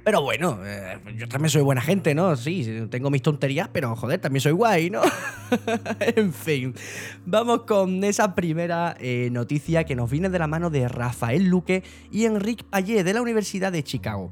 [0.04, 2.36] Pero bueno, eh, yo también soy buena gente, ¿no?
[2.36, 5.00] Sí, tengo mis tonterías, pero joder, también soy guay, ¿no?
[6.00, 6.74] en fin,
[7.24, 11.82] vamos con esa primera eh, noticia que nos viene de la mano de Rafael Luque
[12.12, 14.30] y Enrique Payet de la Universidad de Chicago.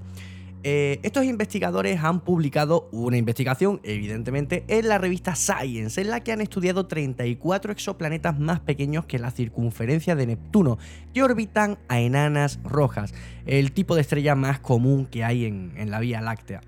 [0.64, 6.30] Eh, estos investigadores han publicado una investigación, evidentemente, en la revista Science, en la que
[6.30, 10.78] han estudiado 34 exoplanetas más pequeños que la circunferencia de Neptuno,
[11.12, 13.12] que orbitan a enanas rojas,
[13.44, 16.60] el tipo de estrella más común que hay en, en la Vía Láctea.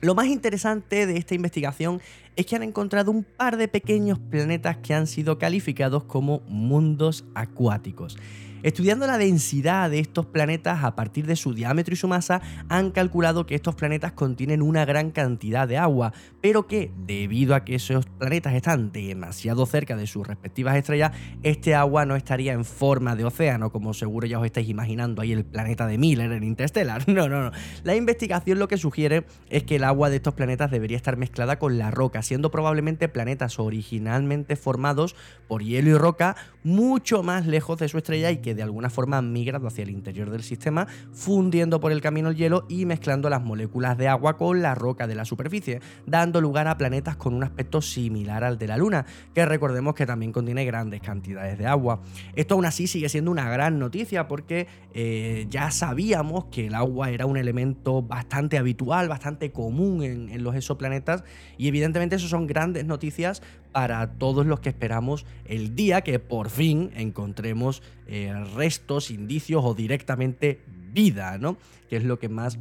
[0.00, 2.00] Lo más interesante de esta investigación
[2.34, 7.24] es que han encontrado un par de pequeños planetas que han sido calificados como mundos
[7.34, 8.16] acuáticos.
[8.62, 12.90] Estudiando la densidad de estos planetas a partir de su diámetro y su masa, han
[12.90, 17.74] calculado que estos planetas contienen una gran cantidad de agua, pero que debido a que
[17.74, 21.12] esos planetas están demasiado cerca de sus respectivas estrellas,
[21.42, 25.32] este agua no estaría en forma de océano, como seguro ya os estáis imaginando ahí
[25.32, 27.04] el planeta de Miller en Interstellar.
[27.18, 27.50] No, no, no.
[27.82, 31.58] La investigación lo que sugiere es que el agua de estos planetas debería estar mezclada
[31.58, 35.16] con la roca, siendo probablemente planetas originalmente formados
[35.48, 39.18] por hielo y roca mucho más lejos de su estrella y que de alguna forma
[39.18, 43.28] han migrado hacia el interior del sistema, fundiendo por el camino el hielo y mezclando
[43.28, 47.34] las moléculas de agua con la roca de la superficie, dando lugar a planetas con
[47.34, 51.66] un aspecto similar al de la Luna, que recordemos que también contiene grandes cantidades de
[51.66, 52.00] agua.
[52.34, 57.10] Esto aún así sigue siendo una gran noticia porque eh, ya sabíamos que el agua
[57.10, 61.24] era un elemento bastante habitual, bastante común en, en los exoplanetas
[61.56, 66.50] y evidentemente eso son grandes noticias para todos los que esperamos el día que por
[66.50, 70.60] fin encontremos eh, restos, indicios o directamente
[70.92, 71.56] vida, ¿no?
[71.88, 72.58] Que es lo que más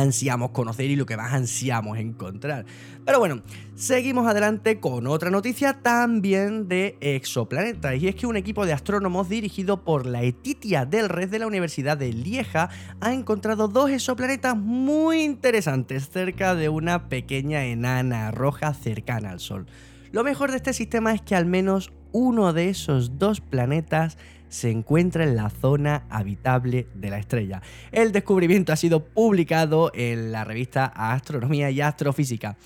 [0.00, 2.64] ansiamos conocer y lo que más ansiamos encontrar.
[3.04, 3.42] Pero bueno,
[3.74, 8.00] seguimos adelante con otra noticia también de exoplanetas.
[8.00, 11.46] Y es que un equipo de astrónomos dirigido por la Etitia del Red de la
[11.46, 12.70] Universidad de Lieja
[13.00, 19.66] ha encontrado dos exoplanetas muy interesantes cerca de una pequeña enana roja cercana al Sol.
[20.10, 24.16] Lo mejor de este sistema es que al menos uno de esos dos planetas
[24.52, 27.62] se encuentra en la zona habitable de la estrella.
[27.90, 32.56] El descubrimiento ha sido publicado en la revista Astronomía y Astrofísica.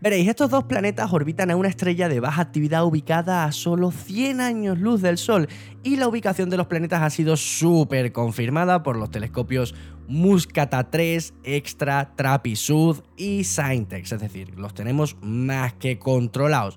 [0.00, 4.40] Veréis, estos dos planetas orbitan a una estrella de baja actividad ubicada a solo 100
[4.40, 5.48] años luz del Sol
[5.82, 9.74] y la ubicación de los planetas ha sido súper confirmada por los telescopios
[10.08, 16.76] Muscata 3, Extra, Trapisud y Saintex, es decir, los tenemos más que controlados.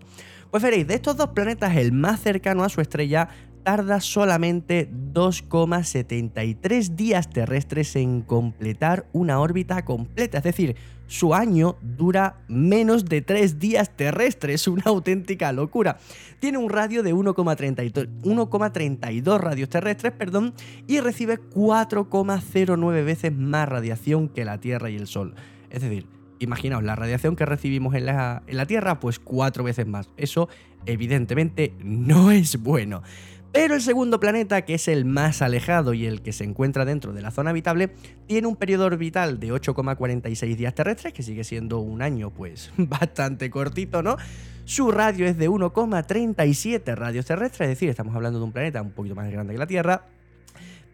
[0.52, 3.30] Pues veréis, de estos dos planetas, el más cercano a su estrella
[3.64, 10.76] tarda solamente 2,73 días terrestres en completar una órbita completa, es decir,
[11.08, 15.98] su año dura menos de 3 días terrestres, una auténtica locura.
[16.40, 20.54] Tiene un radio de 1,32 radios terrestres perdón,
[20.88, 25.34] y recibe 4,09 veces más radiación que la Tierra y el Sol.
[25.72, 26.06] Es decir,
[26.40, 30.10] imaginaos la radiación que recibimos en la, en la Tierra, pues cuatro veces más.
[30.18, 30.50] Eso
[30.86, 33.04] evidentemente no es bueno.
[33.52, 37.14] Pero el segundo planeta, que es el más alejado y el que se encuentra dentro
[37.14, 37.90] de la zona habitable,
[38.28, 43.50] tiene un periodo orbital de 8,46 días terrestres, que sigue siendo un año pues bastante
[43.50, 44.18] cortito, ¿no?
[44.66, 48.92] Su radio es de 1,37 radios terrestres, es decir, estamos hablando de un planeta un
[48.92, 50.06] poquito más grande que la Tierra,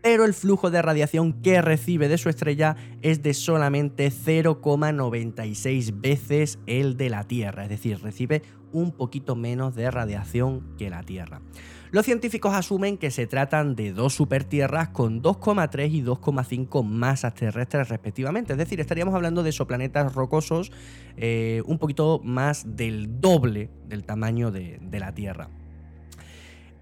[0.01, 6.59] pero el flujo de radiación que recibe de su estrella es de solamente 0,96 veces
[6.67, 11.41] el de la Tierra, es decir, recibe un poquito menos de radiación que la Tierra.
[11.91, 17.89] Los científicos asumen que se tratan de dos supertierras con 2,3 y 2,5 masas terrestres
[17.89, 20.71] respectivamente, es decir, estaríamos hablando de exoplanetas rocosos
[21.15, 25.49] eh, un poquito más del doble del tamaño de, de la Tierra.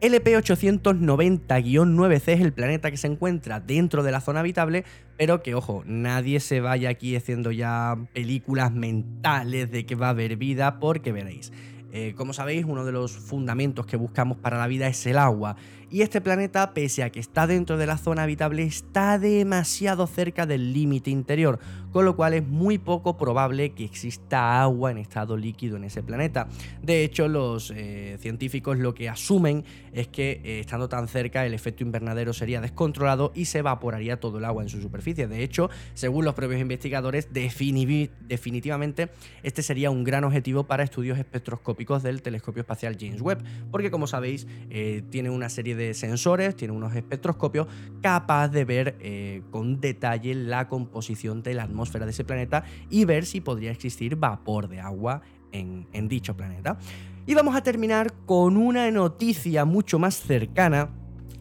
[0.04, 4.84] LP890-9C es el planeta que se encuentra dentro de la zona habitable,
[5.18, 10.10] pero que, ojo, nadie se vaya aquí haciendo ya películas mentales de que va a
[10.10, 11.54] haber vida, porque veréis.
[11.96, 15.56] Eh, como sabéis, uno de los fundamentos que buscamos para la vida es el agua,
[15.94, 20.48] y este planeta, pese a que está dentro de la zona habitable, está demasiado cerca
[20.48, 21.60] del límite interior,
[21.91, 26.02] con lo cual es muy poco probable que exista agua en estado líquido en ese
[26.02, 26.48] planeta.
[26.82, 31.54] De hecho, los eh, científicos lo que asumen es que eh, estando tan cerca el
[31.54, 35.28] efecto invernadero sería descontrolado y se evaporaría todo el agua en su superficie.
[35.28, 39.10] De hecho, según los propios investigadores, definitivamente
[39.44, 44.08] este sería un gran objetivo para estudios espectroscópicos del telescopio espacial James Webb, porque como
[44.08, 47.67] sabéis, eh, tiene una serie de sensores, tiene unos espectroscopios
[48.01, 53.25] capaz de ver con detalle la composición de la atmósfera de ese planeta y ver
[53.25, 55.21] si podría existir vapor de agua
[55.51, 56.77] en, en dicho planeta.
[57.25, 60.89] Y vamos a terminar con una noticia mucho más cercana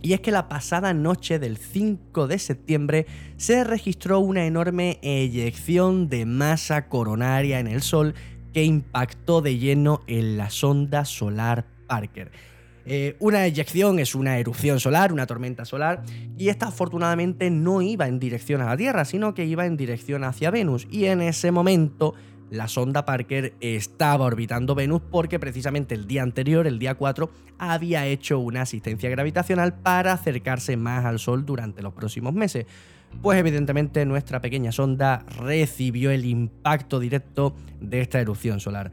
[0.03, 6.09] y es que la pasada noche del 5 de septiembre se registró una enorme eyección
[6.09, 8.14] de masa coronaria en el Sol
[8.53, 12.32] que impactó de lleno en la sonda solar Parker.
[12.85, 16.03] Eh, una eyección es una erupción solar, una tormenta solar,
[16.37, 20.24] y esta afortunadamente no iba en dirección a la Tierra, sino que iba en dirección
[20.24, 20.87] hacia Venus.
[20.91, 22.14] Y en ese momento
[22.53, 28.07] la sonda Parker estaba orbitando Venus porque precisamente el día anterior, el día 4, había
[28.07, 32.66] hecho una asistencia gravitacional para acercarse más al Sol durante los próximos meses.
[33.22, 38.93] Pues evidentemente nuestra pequeña sonda recibió el impacto directo de esta erupción solar.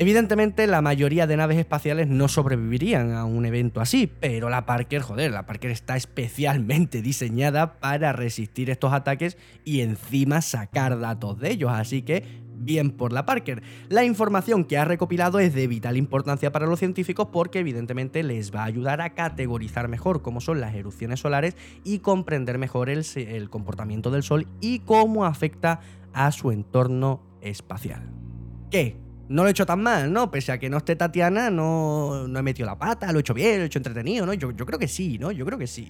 [0.00, 5.02] Evidentemente, la mayoría de naves espaciales no sobrevivirían a un evento así, pero la Parker,
[5.02, 11.50] joder, la Parker está especialmente diseñada para resistir estos ataques y encima sacar datos de
[11.50, 12.22] ellos, así que
[12.54, 13.64] bien por la Parker.
[13.88, 18.54] La información que ha recopilado es de vital importancia para los científicos porque evidentemente les
[18.54, 23.04] va a ayudar a categorizar mejor cómo son las erupciones solares y comprender mejor el,
[23.16, 25.80] el comportamiento del Sol y cómo afecta
[26.12, 28.12] a su entorno espacial.
[28.70, 29.07] ¿Qué?
[29.28, 30.30] No lo he hecho tan mal, ¿no?
[30.30, 33.34] Pese a que no esté Tatiana, no, no he metido la pata, lo he hecho
[33.34, 34.32] bien, lo he hecho entretenido, ¿no?
[34.34, 35.30] Yo, yo creo que sí, ¿no?
[35.32, 35.88] Yo creo que sí.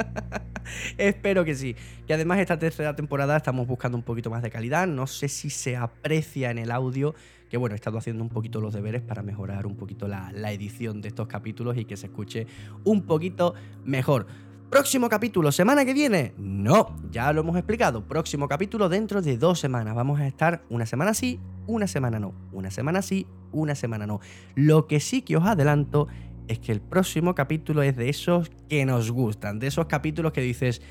[0.98, 1.76] Espero que sí.
[2.06, 4.86] Que además esta tercera temporada estamos buscando un poquito más de calidad.
[4.86, 7.14] No sé si se aprecia en el audio,
[7.50, 10.50] que bueno, he estado haciendo un poquito los deberes para mejorar un poquito la, la
[10.52, 12.46] edición de estos capítulos y que se escuche
[12.84, 13.54] un poquito
[13.84, 14.26] mejor.
[14.70, 16.34] Próximo capítulo, semana que viene.
[16.36, 18.02] No, ya lo hemos explicado.
[18.08, 19.94] Próximo capítulo dentro de dos semanas.
[19.94, 21.38] Vamos a estar una semana sí,
[21.68, 22.34] una semana no.
[22.52, 24.20] Una semana sí, una semana no.
[24.56, 26.08] Lo que sí que os adelanto
[26.48, 29.60] es que el próximo capítulo es de esos que nos gustan.
[29.60, 30.82] De esos capítulos que dices,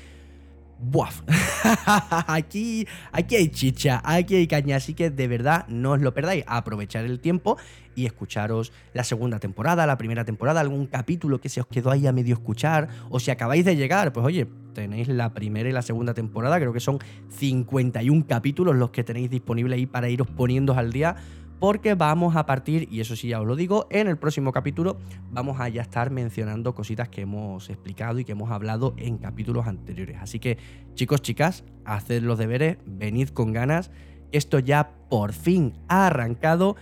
[0.78, 1.22] ¡Buaf!
[2.26, 6.44] aquí, aquí hay chicha, aquí hay caña, así que de verdad no os lo perdáis.
[6.46, 7.56] Aprovechar el tiempo
[7.94, 12.06] y escucharos la segunda temporada, la primera temporada, algún capítulo que se os quedó ahí
[12.06, 15.80] a medio escuchar, o si acabáis de llegar, pues oye, tenéis la primera y la
[15.80, 16.98] segunda temporada, creo que son
[17.30, 21.16] 51 capítulos los que tenéis disponibles ahí para iros poniendo al día
[21.58, 24.98] porque vamos a partir, y eso sí ya os lo digo, en el próximo capítulo
[25.30, 29.66] vamos a ya estar mencionando cositas que hemos explicado y que hemos hablado en capítulos
[29.66, 30.18] anteriores.
[30.20, 30.58] Así que
[30.94, 33.90] chicos, chicas, haced los deberes, venid con ganas,
[34.32, 36.76] esto ya por fin ha arrancado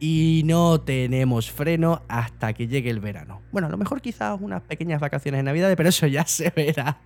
[0.00, 3.40] y no tenemos freno hasta que llegue el verano.
[3.50, 7.00] Bueno, a lo mejor quizás unas pequeñas vacaciones de Navidad, pero eso ya se verá.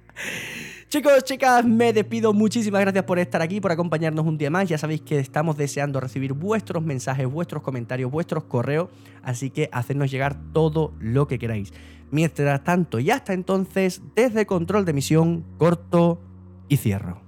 [0.93, 2.34] Chicos, chicas, me despido.
[2.34, 4.68] Muchísimas gracias por estar aquí, por acompañarnos un día más.
[4.68, 8.90] Ya sabéis que estamos deseando recibir vuestros mensajes, vuestros comentarios, vuestros correos.
[9.22, 11.72] Así que hacednos llegar todo lo que queráis.
[12.11, 16.20] Mientras tanto y hasta entonces, desde control de misión, corto
[16.68, 17.22] y cierro.